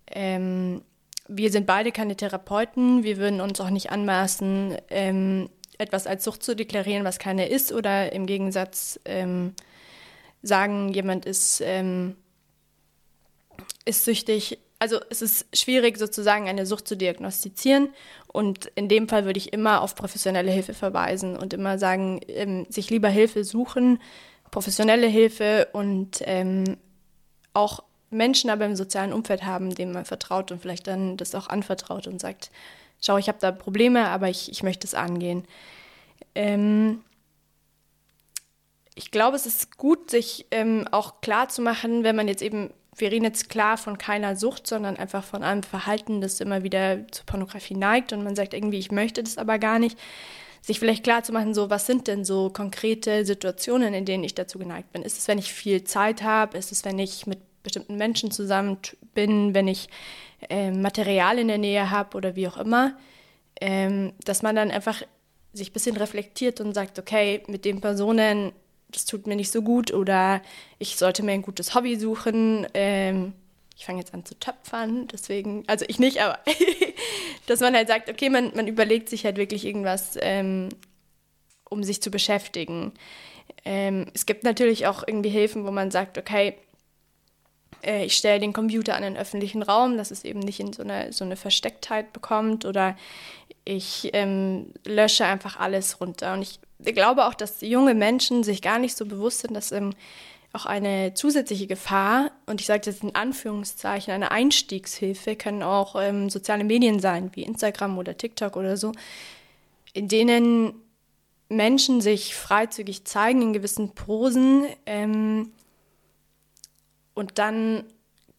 Ähm, 0.08 0.82
wir 1.26 1.50
sind 1.50 1.66
beide 1.66 1.92
keine 1.92 2.16
Therapeuten, 2.16 3.02
wir 3.04 3.16
würden 3.16 3.40
uns 3.40 3.58
auch 3.58 3.70
nicht 3.70 3.90
anmaßen, 3.90 4.76
ähm, 4.90 5.48
etwas 5.78 6.06
als 6.06 6.24
Sucht 6.24 6.42
zu 6.42 6.54
deklarieren, 6.54 7.04
was 7.04 7.18
keine 7.18 7.48
ist, 7.48 7.72
oder 7.72 8.12
im 8.12 8.26
Gegensatz 8.26 9.00
ähm, 9.06 9.54
sagen, 10.42 10.92
jemand 10.92 11.24
ist, 11.24 11.62
ähm, 11.64 12.16
ist 13.86 14.04
süchtig, 14.04 14.58
also 14.84 15.00
es 15.08 15.22
ist 15.22 15.46
schwierig 15.56 15.96
sozusagen 15.96 16.46
eine 16.46 16.66
Sucht 16.66 16.86
zu 16.86 16.94
diagnostizieren 16.94 17.88
und 18.26 18.66
in 18.74 18.90
dem 18.90 19.08
Fall 19.08 19.24
würde 19.24 19.38
ich 19.38 19.54
immer 19.54 19.80
auf 19.80 19.94
professionelle 19.94 20.50
Hilfe 20.50 20.74
verweisen 20.74 21.38
und 21.38 21.54
immer 21.54 21.78
sagen, 21.78 22.20
ähm, 22.28 22.66
sich 22.68 22.90
lieber 22.90 23.08
Hilfe 23.08 23.44
suchen, 23.44 23.98
professionelle 24.50 25.06
Hilfe 25.06 25.68
und 25.72 26.20
ähm, 26.26 26.76
auch 27.54 27.82
Menschen 28.10 28.50
aber 28.50 28.66
im 28.66 28.76
sozialen 28.76 29.14
Umfeld 29.14 29.46
haben, 29.46 29.74
denen 29.74 29.92
man 29.92 30.04
vertraut 30.04 30.52
und 30.52 30.60
vielleicht 30.60 30.86
dann 30.86 31.16
das 31.16 31.34
auch 31.34 31.48
anvertraut 31.48 32.06
und 32.06 32.20
sagt, 32.20 32.50
schau, 33.00 33.16
ich 33.16 33.28
habe 33.28 33.38
da 33.40 33.52
Probleme, 33.52 34.08
aber 34.08 34.28
ich, 34.28 34.50
ich 34.50 34.62
möchte 34.62 34.86
es 34.86 34.92
angehen. 34.92 35.44
Ähm, 36.34 37.00
ich 38.94 39.10
glaube, 39.10 39.36
es 39.36 39.46
ist 39.46 39.78
gut, 39.78 40.10
sich 40.10 40.44
ähm, 40.50 40.86
auch 40.90 41.22
klar 41.22 41.48
zu 41.48 41.62
machen, 41.62 42.04
wenn 42.04 42.16
man 42.16 42.28
jetzt 42.28 42.42
eben 42.42 42.70
wir 42.96 43.10
reden 43.10 43.24
jetzt 43.24 43.48
klar 43.48 43.76
von 43.76 43.98
keiner 43.98 44.36
Sucht, 44.36 44.66
sondern 44.66 44.96
einfach 44.96 45.24
von 45.24 45.42
einem 45.42 45.62
Verhalten, 45.62 46.20
das 46.20 46.40
immer 46.40 46.62
wieder 46.62 47.06
zur 47.10 47.26
Pornografie 47.26 47.74
neigt 47.74 48.12
und 48.12 48.22
man 48.22 48.36
sagt 48.36 48.54
irgendwie, 48.54 48.78
ich 48.78 48.90
möchte 48.90 49.22
das 49.22 49.38
aber 49.38 49.58
gar 49.58 49.78
nicht, 49.78 49.98
sich 50.62 50.78
vielleicht 50.78 51.04
klar 51.04 51.22
zu 51.22 51.32
machen, 51.32 51.52
so 51.52 51.68
was 51.68 51.86
sind 51.86 52.08
denn 52.08 52.24
so 52.24 52.48
konkrete 52.48 53.26
Situationen, 53.26 53.92
in 53.92 54.06
denen 54.06 54.24
ich 54.24 54.34
dazu 54.34 54.58
geneigt 54.58 54.92
bin. 54.92 55.02
Ist 55.02 55.18
es, 55.18 55.28
wenn 55.28 55.38
ich 55.38 55.52
viel 55.52 55.84
Zeit 55.84 56.22
habe? 56.22 56.56
Ist 56.56 56.72
es, 56.72 56.84
wenn 56.86 56.98
ich 56.98 57.26
mit 57.26 57.38
bestimmten 57.62 57.96
Menschen 57.96 58.30
zusammen 58.30 58.78
bin, 59.14 59.54
wenn 59.54 59.68
ich 59.68 59.88
äh, 60.48 60.70
Material 60.70 61.38
in 61.38 61.48
der 61.48 61.58
Nähe 61.58 61.90
habe 61.90 62.16
oder 62.16 62.34
wie 62.34 62.48
auch 62.48 62.56
immer, 62.56 62.96
ähm, 63.60 64.12
dass 64.24 64.42
man 64.42 64.56
dann 64.56 64.70
einfach 64.70 65.02
sich 65.52 65.70
ein 65.70 65.72
bisschen 65.72 65.96
reflektiert 65.96 66.60
und 66.60 66.74
sagt, 66.74 66.98
okay, 66.98 67.42
mit 67.46 67.64
den 67.64 67.80
Personen 67.80 68.52
das 68.94 69.04
tut 69.04 69.26
mir 69.26 69.36
nicht 69.36 69.52
so 69.52 69.62
gut 69.62 69.92
oder 69.92 70.42
ich 70.78 70.96
sollte 70.96 71.22
mir 71.22 71.32
ein 71.32 71.42
gutes 71.42 71.74
Hobby 71.74 71.96
suchen. 71.96 72.66
Ähm, 72.74 73.32
ich 73.76 73.86
fange 73.86 73.98
jetzt 73.98 74.14
an 74.14 74.24
zu 74.24 74.38
töpfern, 74.38 75.08
deswegen, 75.08 75.64
also 75.66 75.84
ich 75.88 75.98
nicht, 75.98 76.20
aber 76.20 76.38
dass 77.46 77.60
man 77.60 77.74
halt 77.74 77.88
sagt, 77.88 78.08
okay, 78.08 78.30
man, 78.30 78.52
man 78.54 78.68
überlegt 78.68 79.08
sich 79.08 79.24
halt 79.24 79.36
wirklich 79.36 79.64
irgendwas, 79.64 80.16
ähm, 80.20 80.68
um 81.68 81.82
sich 81.82 82.00
zu 82.00 82.10
beschäftigen. 82.10 82.92
Ähm, 83.64 84.06
es 84.14 84.26
gibt 84.26 84.44
natürlich 84.44 84.86
auch 84.86 85.02
irgendwie 85.06 85.30
Hilfen, 85.30 85.66
wo 85.66 85.70
man 85.70 85.90
sagt, 85.90 86.18
okay, 86.18 86.54
äh, 87.82 88.04
ich 88.04 88.16
stelle 88.16 88.40
den 88.40 88.52
Computer 88.52 88.94
an 88.94 89.02
den 89.02 89.16
öffentlichen 89.16 89.62
Raum, 89.62 89.96
dass 89.96 90.10
es 90.10 90.24
eben 90.24 90.40
nicht 90.40 90.60
in 90.60 90.72
so 90.72 90.82
eine, 90.82 91.12
so 91.12 91.24
eine 91.24 91.36
Verstecktheit 91.36 92.12
bekommt 92.12 92.64
oder 92.64 92.96
ich 93.64 94.10
ähm, 94.12 94.72
lösche 94.84 95.24
einfach 95.24 95.58
alles 95.58 96.00
runter. 96.00 96.34
Und 96.34 96.42
ich 96.42 96.60
ich 96.78 96.94
glaube 96.94 97.26
auch, 97.26 97.34
dass 97.34 97.60
junge 97.60 97.94
Menschen 97.94 98.44
sich 98.44 98.62
gar 98.62 98.78
nicht 98.78 98.96
so 98.96 99.06
bewusst 99.06 99.40
sind, 99.40 99.54
dass 99.54 99.72
ähm, 99.72 99.94
auch 100.52 100.66
eine 100.66 101.14
zusätzliche 101.14 101.66
Gefahr, 101.66 102.30
und 102.46 102.60
ich 102.60 102.66
sage 102.66 102.82
das 102.84 103.00
in 103.00 103.14
Anführungszeichen, 103.14 104.14
eine 104.14 104.30
Einstiegshilfe, 104.30 105.34
können 105.34 105.62
auch 105.62 105.96
ähm, 106.00 106.30
soziale 106.30 106.62
Medien 106.62 107.00
sein, 107.00 107.30
wie 107.34 107.42
Instagram 107.42 107.98
oder 107.98 108.16
TikTok 108.16 108.56
oder 108.56 108.76
so, 108.76 108.92
in 109.92 110.06
denen 110.08 110.74
Menschen 111.48 112.00
sich 112.00 112.34
freizügig 112.34 113.04
zeigen 113.04 113.42
in 113.42 113.52
gewissen 113.52 113.94
Posen 113.94 114.66
ähm, 114.86 115.50
und 117.14 117.38
dann 117.38 117.84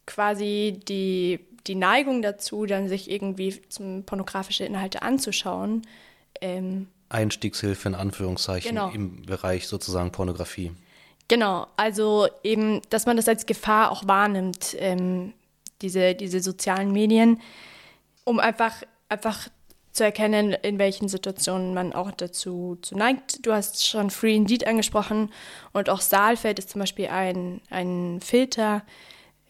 quasi 0.06 0.80
die, 0.88 1.40
die 1.68 1.76
Neigung 1.76 2.22
dazu, 2.22 2.66
dann 2.66 2.88
sich 2.88 3.12
irgendwie 3.12 3.62
zum 3.70 4.06
pornografische 4.06 4.66
Inhalte 4.66 5.02
anzuschauen, 5.02 5.82
ähm, 6.42 6.88
Einstiegshilfe 7.10 7.90
in 7.90 7.96
Anführungszeichen 7.96 8.70
genau. 8.70 8.90
im 8.90 9.22
Bereich 9.24 9.68
sozusagen 9.68 10.12
Pornografie. 10.12 10.72
Genau, 11.28 11.68
also 11.76 12.28
eben, 12.44 12.82
dass 12.90 13.06
man 13.06 13.18
das 13.18 13.28
als 13.28 13.46
Gefahr 13.46 13.92
auch 13.92 14.08
wahrnimmt, 14.08 14.76
ähm, 14.80 15.34
diese, 15.82 16.16
diese 16.16 16.40
sozialen 16.40 16.92
Medien, 16.92 17.42
um 18.24 18.40
einfach, 18.40 18.84
einfach 19.10 19.48
zu 19.92 20.04
erkennen, 20.04 20.52
in 20.52 20.78
welchen 20.78 21.08
Situationen 21.08 21.74
man 21.74 21.94
auch 21.94 22.12
dazu 22.12 22.78
zu 22.82 22.96
neigt. 22.96 23.46
Du 23.46 23.54
hast 23.54 23.88
schon 23.88 24.10
Free 24.10 24.36
Indeed 24.36 24.68
angesprochen 24.68 25.32
und 25.72 25.90
auch 25.90 26.02
Saalfeld 26.02 26.60
ist 26.60 26.70
zum 26.70 26.80
Beispiel 26.80 27.08
ein, 27.08 27.62
ein 27.70 28.20
Filter, 28.22 28.84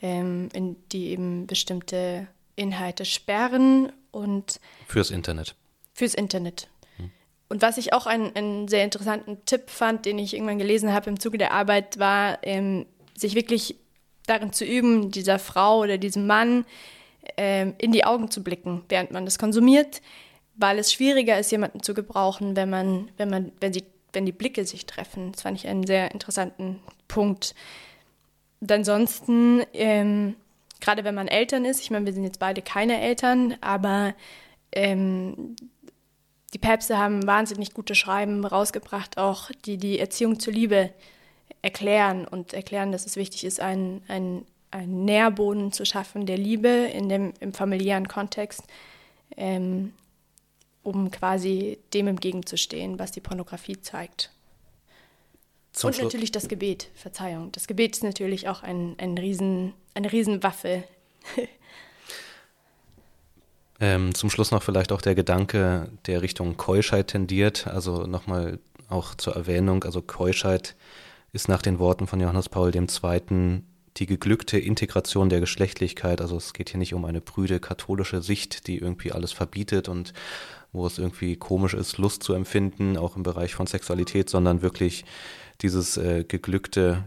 ähm, 0.01 0.49
in 0.53 0.77
die 0.91 1.07
eben 1.07 1.47
bestimmte 1.47 2.27
Inhalte 2.55 3.05
sperren 3.05 3.91
und 4.11 4.59
fürs 4.87 5.09
Internet. 5.09 5.55
Fürs 5.93 6.13
Internet, 6.13 6.67
und 7.47 7.61
was 7.61 7.77
ich 7.77 7.93
auch 7.93 8.07
einen, 8.07 8.35
einen, 8.35 8.67
sehr 8.67 8.83
interessanten 8.83 9.45
Tipp 9.45 9.69
fand, 9.69 10.05
den 10.05 10.17
ich 10.17 10.33
irgendwann 10.33 10.57
gelesen 10.57 10.93
habe 10.93 11.09
im 11.09 11.19
Zuge 11.19 11.37
der 11.37 11.51
Arbeit, 11.51 11.99
war, 11.99 12.39
ähm, 12.41 12.85
sich 13.15 13.35
wirklich 13.35 13.75
darin 14.25 14.51
zu 14.51 14.65
üben, 14.65 15.11
dieser 15.11 15.37
Frau 15.37 15.79
oder 15.79 15.97
diesem 15.97 16.25
Mann 16.25 16.65
ähm, 17.37 17.75
in 17.77 17.91
die 17.91 18.05
Augen 18.05 18.31
zu 18.31 18.43
blicken, 18.43 18.83
während 18.89 19.11
man 19.11 19.25
das 19.25 19.37
konsumiert, 19.37 20.01
weil 20.55 20.79
es 20.79 20.91
schwieriger 20.91 21.37
ist, 21.39 21.51
jemanden 21.51 21.83
zu 21.83 21.93
gebrauchen, 21.93 22.55
wenn 22.55 22.69
man, 22.69 23.09
wenn 23.17 23.29
man, 23.29 23.51
wenn 23.59 23.73
sie, 23.73 23.83
wenn 24.13 24.25
die 24.25 24.31
Blicke 24.31 24.65
sich 24.65 24.85
treffen. 24.85 25.31
Das 25.31 25.43
fand 25.43 25.57
ich 25.57 25.67
einen 25.67 25.85
sehr 25.85 26.11
interessanten 26.11 26.79
Punkt. 27.07 27.53
Und 28.59 28.71
ansonsten, 28.71 29.63
ähm, 29.73 30.35
gerade 30.79 31.03
wenn 31.03 31.15
man 31.15 31.27
Eltern 31.27 31.65
ist, 31.65 31.81
ich 31.81 31.91
meine, 31.91 32.05
wir 32.05 32.13
sind 32.13 32.23
jetzt 32.23 32.39
beide 32.39 32.61
keine 32.61 33.01
Eltern, 33.01 33.55
aber 33.61 34.15
ähm, 34.71 35.55
die 36.55 36.59
Päpste 36.59 36.97
haben 36.97 37.27
wahnsinnig 37.27 37.73
gute 37.73 37.95
Schreiben 37.95 38.45
rausgebracht, 38.45 39.17
auch 39.17 39.51
die 39.65 39.75
die 39.75 39.99
Erziehung 39.99 40.39
zur 40.39 40.53
Liebe 40.53 40.89
erklären 41.61 42.25
und 42.25 42.53
erklären, 42.53 42.93
dass 42.93 43.05
es 43.05 43.17
wichtig 43.17 43.43
ist, 43.43 43.59
einen, 43.59 44.01
einen, 44.07 44.45
einen 44.71 45.03
Nährboden 45.03 45.73
zu 45.73 45.85
schaffen 45.85 46.25
der 46.25 46.37
Liebe 46.37 46.69
in 46.69 47.09
dem, 47.09 47.33
im 47.41 47.51
familiären 47.51 48.07
Kontext, 48.07 48.63
ähm, 49.35 49.91
um 50.81 51.11
quasi 51.11 51.77
dem 51.93 52.07
entgegenzustehen, 52.07 52.99
was 52.99 53.11
die 53.11 53.19
Pornografie 53.19 53.81
zeigt. 53.81 54.31
Zum 55.73 55.89
und 55.89 55.95
Schluss. 55.95 56.05
natürlich 56.05 56.31
das 56.31 56.47
Gebet, 56.47 56.89
Verzeihung. 56.93 57.51
Das 57.51 57.67
Gebet 57.67 57.97
ist 57.97 58.03
natürlich 58.05 58.47
auch 58.47 58.63
ein, 58.63 58.95
ein 58.97 59.17
Riesen, 59.17 59.73
eine 59.93 60.09
Riesenwaffe. 60.09 60.85
ähm, 63.85 64.15
zum 64.15 64.31
Schluss 64.31 64.49
noch 64.49 64.63
vielleicht 64.63 64.91
auch 64.91 65.01
der 65.01 65.13
Gedanke, 65.13 65.91
der 66.07 66.23
Richtung 66.23 66.57
Keuschheit 66.57 67.09
tendiert. 67.09 67.67
Also 67.67 68.07
nochmal 68.07 68.57
auch 68.89 69.13
zur 69.13 69.35
Erwähnung, 69.35 69.83
also 69.83 70.01
Keuschheit 70.01 70.75
ist 71.33 71.49
nach 71.49 71.61
den 71.61 71.77
Worten 71.77 72.07
von 72.07 72.19
Johannes 72.19 72.49
Paul 72.49 72.75
II. 72.75 73.61
die 73.97 74.05
geglückte 74.07 74.57
Integration 74.57 75.29
der 75.29 75.39
Geschlechtlichkeit. 75.39 76.19
Also 76.19 76.35
es 76.37 76.53
geht 76.53 76.69
hier 76.69 76.79
nicht 76.79 76.95
um 76.95 77.05
eine 77.05 77.21
prüde 77.21 77.59
katholische 77.59 78.23
Sicht, 78.23 78.65
die 78.65 78.79
irgendwie 78.79 79.11
alles 79.11 79.33
verbietet 79.33 79.87
und 79.87 80.13
wo 80.71 80.87
es 80.87 80.97
irgendwie 80.97 81.35
komisch 81.35 81.75
ist, 81.75 81.99
Lust 81.99 82.23
zu 82.23 82.33
empfinden, 82.33 82.97
auch 82.97 83.15
im 83.15 83.23
Bereich 83.23 83.53
von 83.53 83.67
Sexualität, 83.67 84.29
sondern 84.29 84.63
wirklich 84.63 85.05
dieses 85.61 85.97
äh, 85.97 86.23
geglückte 86.27 87.03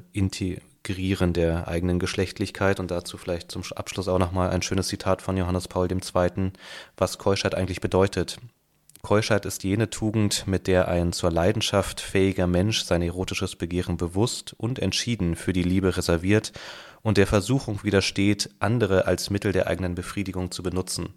Integrieren 0.89 1.35
der 1.35 1.69
eigenen 1.69 1.99
Geschlechtlichkeit. 1.99 2.81
Und 2.81 2.91
dazu 2.91 3.19
vielleicht 3.19 3.51
zum 3.51 3.63
Abschluss 3.75 4.09
auch 4.09 4.19
nochmal 4.19 4.51
ein 4.51 4.63
schönes 4.63 4.89
Zitat 4.89 5.21
von 5.21 5.37
Johannes 5.37 5.69
Paul 5.69 5.87
II., 5.91 6.53
was 6.97 7.19
Keuschheit 7.19 7.55
eigentlich 7.55 7.83
bedeutet. 7.83 8.39
Keuschheit 9.03 9.45
ist 9.45 9.65
jene 9.65 9.91
Tugend, 9.91 10.47
mit 10.47 10.67
der 10.67 10.89
ein 10.89 11.13
zur 11.13 11.31
Leidenschaft 11.31 12.01
fähiger 12.01 12.47
Mensch 12.47 12.85
sein 12.85 13.03
erotisches 13.03 13.55
Begehren 13.55 13.99
bewusst 13.99 14.55
und 14.57 14.79
entschieden 14.79 15.37
für 15.37 15.53
die 15.53 15.63
Liebe 15.63 15.97
reserviert 15.97 16.53
und 17.03 17.19
der 17.19 17.27
Versuchung 17.27 17.85
widersteht, 17.85 18.51
andere 18.59 19.05
als 19.05 19.29
Mittel 19.29 19.53
der 19.53 19.67
eigenen 19.67 19.95
Befriedigung 19.95 20.51
zu 20.51 20.63
benutzen. 20.63 21.11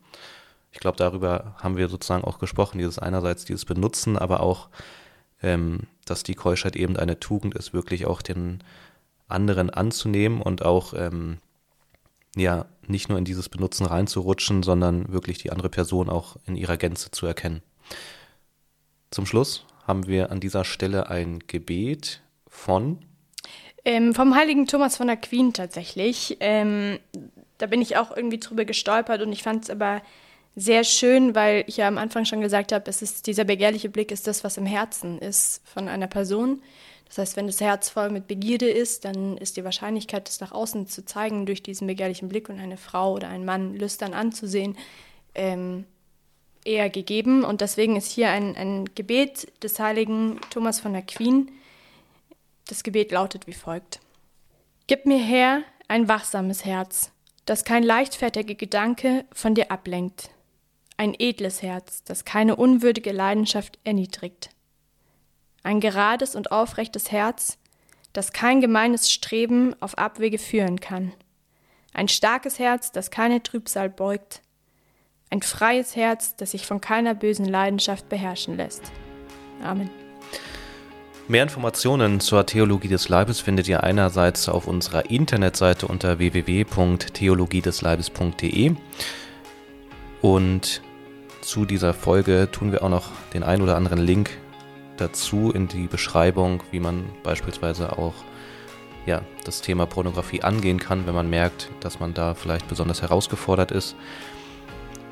Ich 0.71 0.79
glaube, 0.79 0.97
darüber 0.97 1.55
haben 1.57 1.77
wir 1.77 1.87
sozusagen 1.87 2.23
auch 2.23 2.39
gesprochen, 2.39 2.77
dieses 2.77 2.99
einerseits 2.99 3.45
dieses 3.45 3.65
Benutzen, 3.65 4.17
aber 4.17 4.41
auch, 4.41 4.69
ähm, 5.41 5.87
dass 6.05 6.23
die 6.23 6.35
Keuschheit 6.35 6.75
eben 6.75 6.97
eine 6.97 7.19
Tugend 7.19 7.55
ist, 7.55 7.73
wirklich 7.73 8.05
auch 8.05 8.21
den 8.21 8.63
anderen 9.31 9.69
anzunehmen 9.69 10.41
und 10.41 10.63
auch 10.63 10.93
ähm, 10.93 11.37
ja 12.35 12.65
nicht 12.87 13.09
nur 13.09 13.17
in 13.17 13.25
dieses 13.25 13.49
Benutzen 13.49 13.85
reinzurutschen, 13.85 14.63
sondern 14.63 15.11
wirklich 15.11 15.37
die 15.37 15.51
andere 15.51 15.69
Person 15.69 16.09
auch 16.09 16.37
in 16.45 16.55
ihrer 16.55 16.77
Gänze 16.77 17.11
zu 17.11 17.25
erkennen. 17.25 17.61
Zum 19.11 19.25
Schluss 19.25 19.65
haben 19.87 20.07
wir 20.07 20.31
an 20.31 20.39
dieser 20.39 20.63
Stelle 20.63 21.09
ein 21.09 21.39
Gebet 21.47 22.21
von 22.47 22.99
ähm, 23.83 24.13
vom 24.13 24.35
heiligen 24.35 24.67
Thomas 24.67 24.97
von 24.97 25.09
Aquin 25.09 25.53
tatsächlich. 25.53 26.37
Ähm, 26.39 26.99
da 27.57 27.65
bin 27.65 27.81
ich 27.81 27.97
auch 27.97 28.15
irgendwie 28.15 28.39
drüber 28.39 28.65
gestolpert 28.65 29.21
und 29.21 29.31
ich 29.31 29.43
fand 29.43 29.63
es 29.63 29.69
aber 29.69 30.01
sehr 30.55 30.83
schön, 30.83 31.33
weil 31.33 31.63
ich 31.67 31.77
ja 31.77 31.87
am 31.87 31.97
Anfang 31.97 32.25
schon 32.25 32.41
gesagt 32.41 32.71
habe, 32.71 32.89
es 32.89 33.01
ist 33.01 33.25
dieser 33.25 33.45
begehrliche 33.45 33.89
Blick 33.89 34.11
ist 34.11 34.27
das, 34.27 34.43
was 34.43 34.57
im 34.57 34.65
Herzen 34.65 35.17
ist 35.17 35.61
von 35.65 35.87
einer 35.87 36.07
Person. 36.07 36.61
Das 37.11 37.17
heißt, 37.17 37.35
wenn 37.35 37.47
das 37.47 37.59
Herz 37.59 37.89
voll 37.89 38.09
mit 38.09 38.27
Begierde 38.27 38.69
ist, 38.69 39.03
dann 39.03 39.35
ist 39.35 39.57
die 39.57 39.65
Wahrscheinlichkeit, 39.65 40.29
das 40.29 40.39
nach 40.39 40.53
außen 40.53 40.87
zu 40.87 41.03
zeigen 41.03 41.45
durch 41.45 41.61
diesen 41.61 41.85
begehrlichen 41.85 42.29
Blick 42.29 42.47
und 42.47 42.57
eine 42.57 42.77
Frau 42.77 43.11
oder 43.13 43.27
einen 43.27 43.43
Mann 43.43 43.75
lüstern 43.75 44.13
anzusehen, 44.13 44.77
ähm, 45.35 45.83
eher 46.63 46.89
gegeben. 46.89 47.43
Und 47.43 47.59
deswegen 47.59 47.97
ist 47.97 48.09
hier 48.09 48.29
ein, 48.29 48.55
ein 48.55 48.85
Gebet 48.95 49.51
des 49.61 49.77
heiligen 49.77 50.39
Thomas 50.51 50.79
von 50.79 50.95
Aquin. 50.95 51.51
Das 52.67 52.81
Gebet 52.81 53.11
lautet 53.11 53.45
wie 53.45 53.53
folgt. 53.53 53.99
Gib 54.87 55.05
mir 55.05 55.19
her 55.19 55.63
ein 55.89 56.07
wachsames 56.07 56.63
Herz, 56.63 57.11
das 57.43 57.65
kein 57.65 57.83
leichtfertiger 57.83 58.55
Gedanke 58.55 59.25
von 59.33 59.53
dir 59.53 59.69
ablenkt. 59.69 60.29
Ein 60.95 61.13
edles 61.19 61.61
Herz, 61.61 62.05
das 62.05 62.23
keine 62.23 62.55
unwürdige 62.55 63.11
Leidenschaft 63.11 63.79
erniedrigt. 63.83 64.49
Ein 65.63 65.79
gerades 65.79 66.35
und 66.35 66.51
aufrechtes 66.51 67.11
Herz, 67.11 67.57
das 68.13 68.33
kein 68.33 68.61
gemeines 68.61 69.11
Streben 69.11 69.75
auf 69.79 69.97
Abwege 69.97 70.37
führen 70.37 70.79
kann. 70.79 71.11
Ein 71.93 72.07
starkes 72.07 72.59
Herz, 72.59 72.91
das 72.91 73.09
keine 73.11 73.43
Trübsal 73.43 73.89
beugt, 73.89 74.41
ein 75.29 75.41
freies 75.41 75.95
Herz, 75.95 76.35
das 76.35 76.51
sich 76.51 76.65
von 76.65 76.81
keiner 76.81 77.15
bösen 77.15 77.45
Leidenschaft 77.45 78.09
beherrschen 78.09 78.57
lässt. 78.57 78.91
Amen. 79.63 79.89
Mehr 81.27 81.43
Informationen 81.43 82.19
zur 82.19 82.45
Theologie 82.45 82.89
des 82.89 83.07
Leibes 83.07 83.39
findet 83.39 83.69
ihr 83.69 83.83
einerseits 83.83 84.49
auf 84.49 84.67
unserer 84.67 85.09
Internetseite 85.09 85.87
unter 85.87 86.19
www.theologiedesleibes.de 86.19 88.75
und 90.21 90.81
zu 91.39 91.63
dieser 91.65 91.93
Folge 91.93 92.49
tun 92.51 92.73
wir 92.73 92.83
auch 92.83 92.89
noch 92.89 93.11
den 93.33 93.43
ein 93.43 93.61
oder 93.61 93.77
anderen 93.77 93.99
Link 93.99 94.31
dazu 94.97 95.51
in 95.51 95.67
die 95.67 95.87
Beschreibung, 95.87 96.63
wie 96.71 96.79
man 96.79 97.05
beispielsweise 97.23 97.97
auch 97.97 98.13
ja, 99.05 99.21
das 99.45 99.61
Thema 99.61 99.85
Pornografie 99.85 100.43
angehen 100.43 100.79
kann, 100.79 101.07
wenn 101.07 101.15
man 101.15 101.29
merkt, 101.29 101.69
dass 101.79 101.99
man 101.99 102.13
da 102.13 102.33
vielleicht 102.35 102.67
besonders 102.67 103.01
herausgefordert 103.01 103.71
ist. 103.71 103.95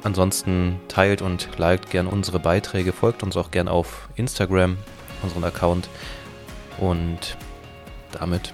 Ansonsten 0.04 0.80
teilt 0.88 1.22
und 1.22 1.50
liked 1.58 1.90
gern 1.90 2.08
unsere 2.08 2.40
Beiträge, 2.40 2.94
folgt 2.94 3.24
uns 3.24 3.36
auch 3.36 3.52
gern 3.52 3.68
auf 3.68 4.10
Instagram, 4.16 4.78
unseren 5.22 5.44
Account. 5.44 5.90
Und 6.78 7.38
damit 8.12 8.54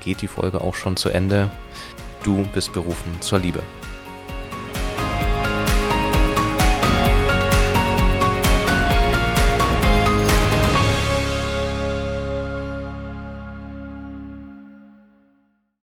geht 0.00 0.22
die 0.22 0.28
Folge 0.28 0.60
auch 0.60 0.74
schon 0.74 0.96
zu 0.96 1.08
Ende. 1.08 1.50
Du 2.22 2.46
bist 2.54 2.72
berufen 2.72 3.16
zur 3.20 3.40
Liebe. 3.40 3.62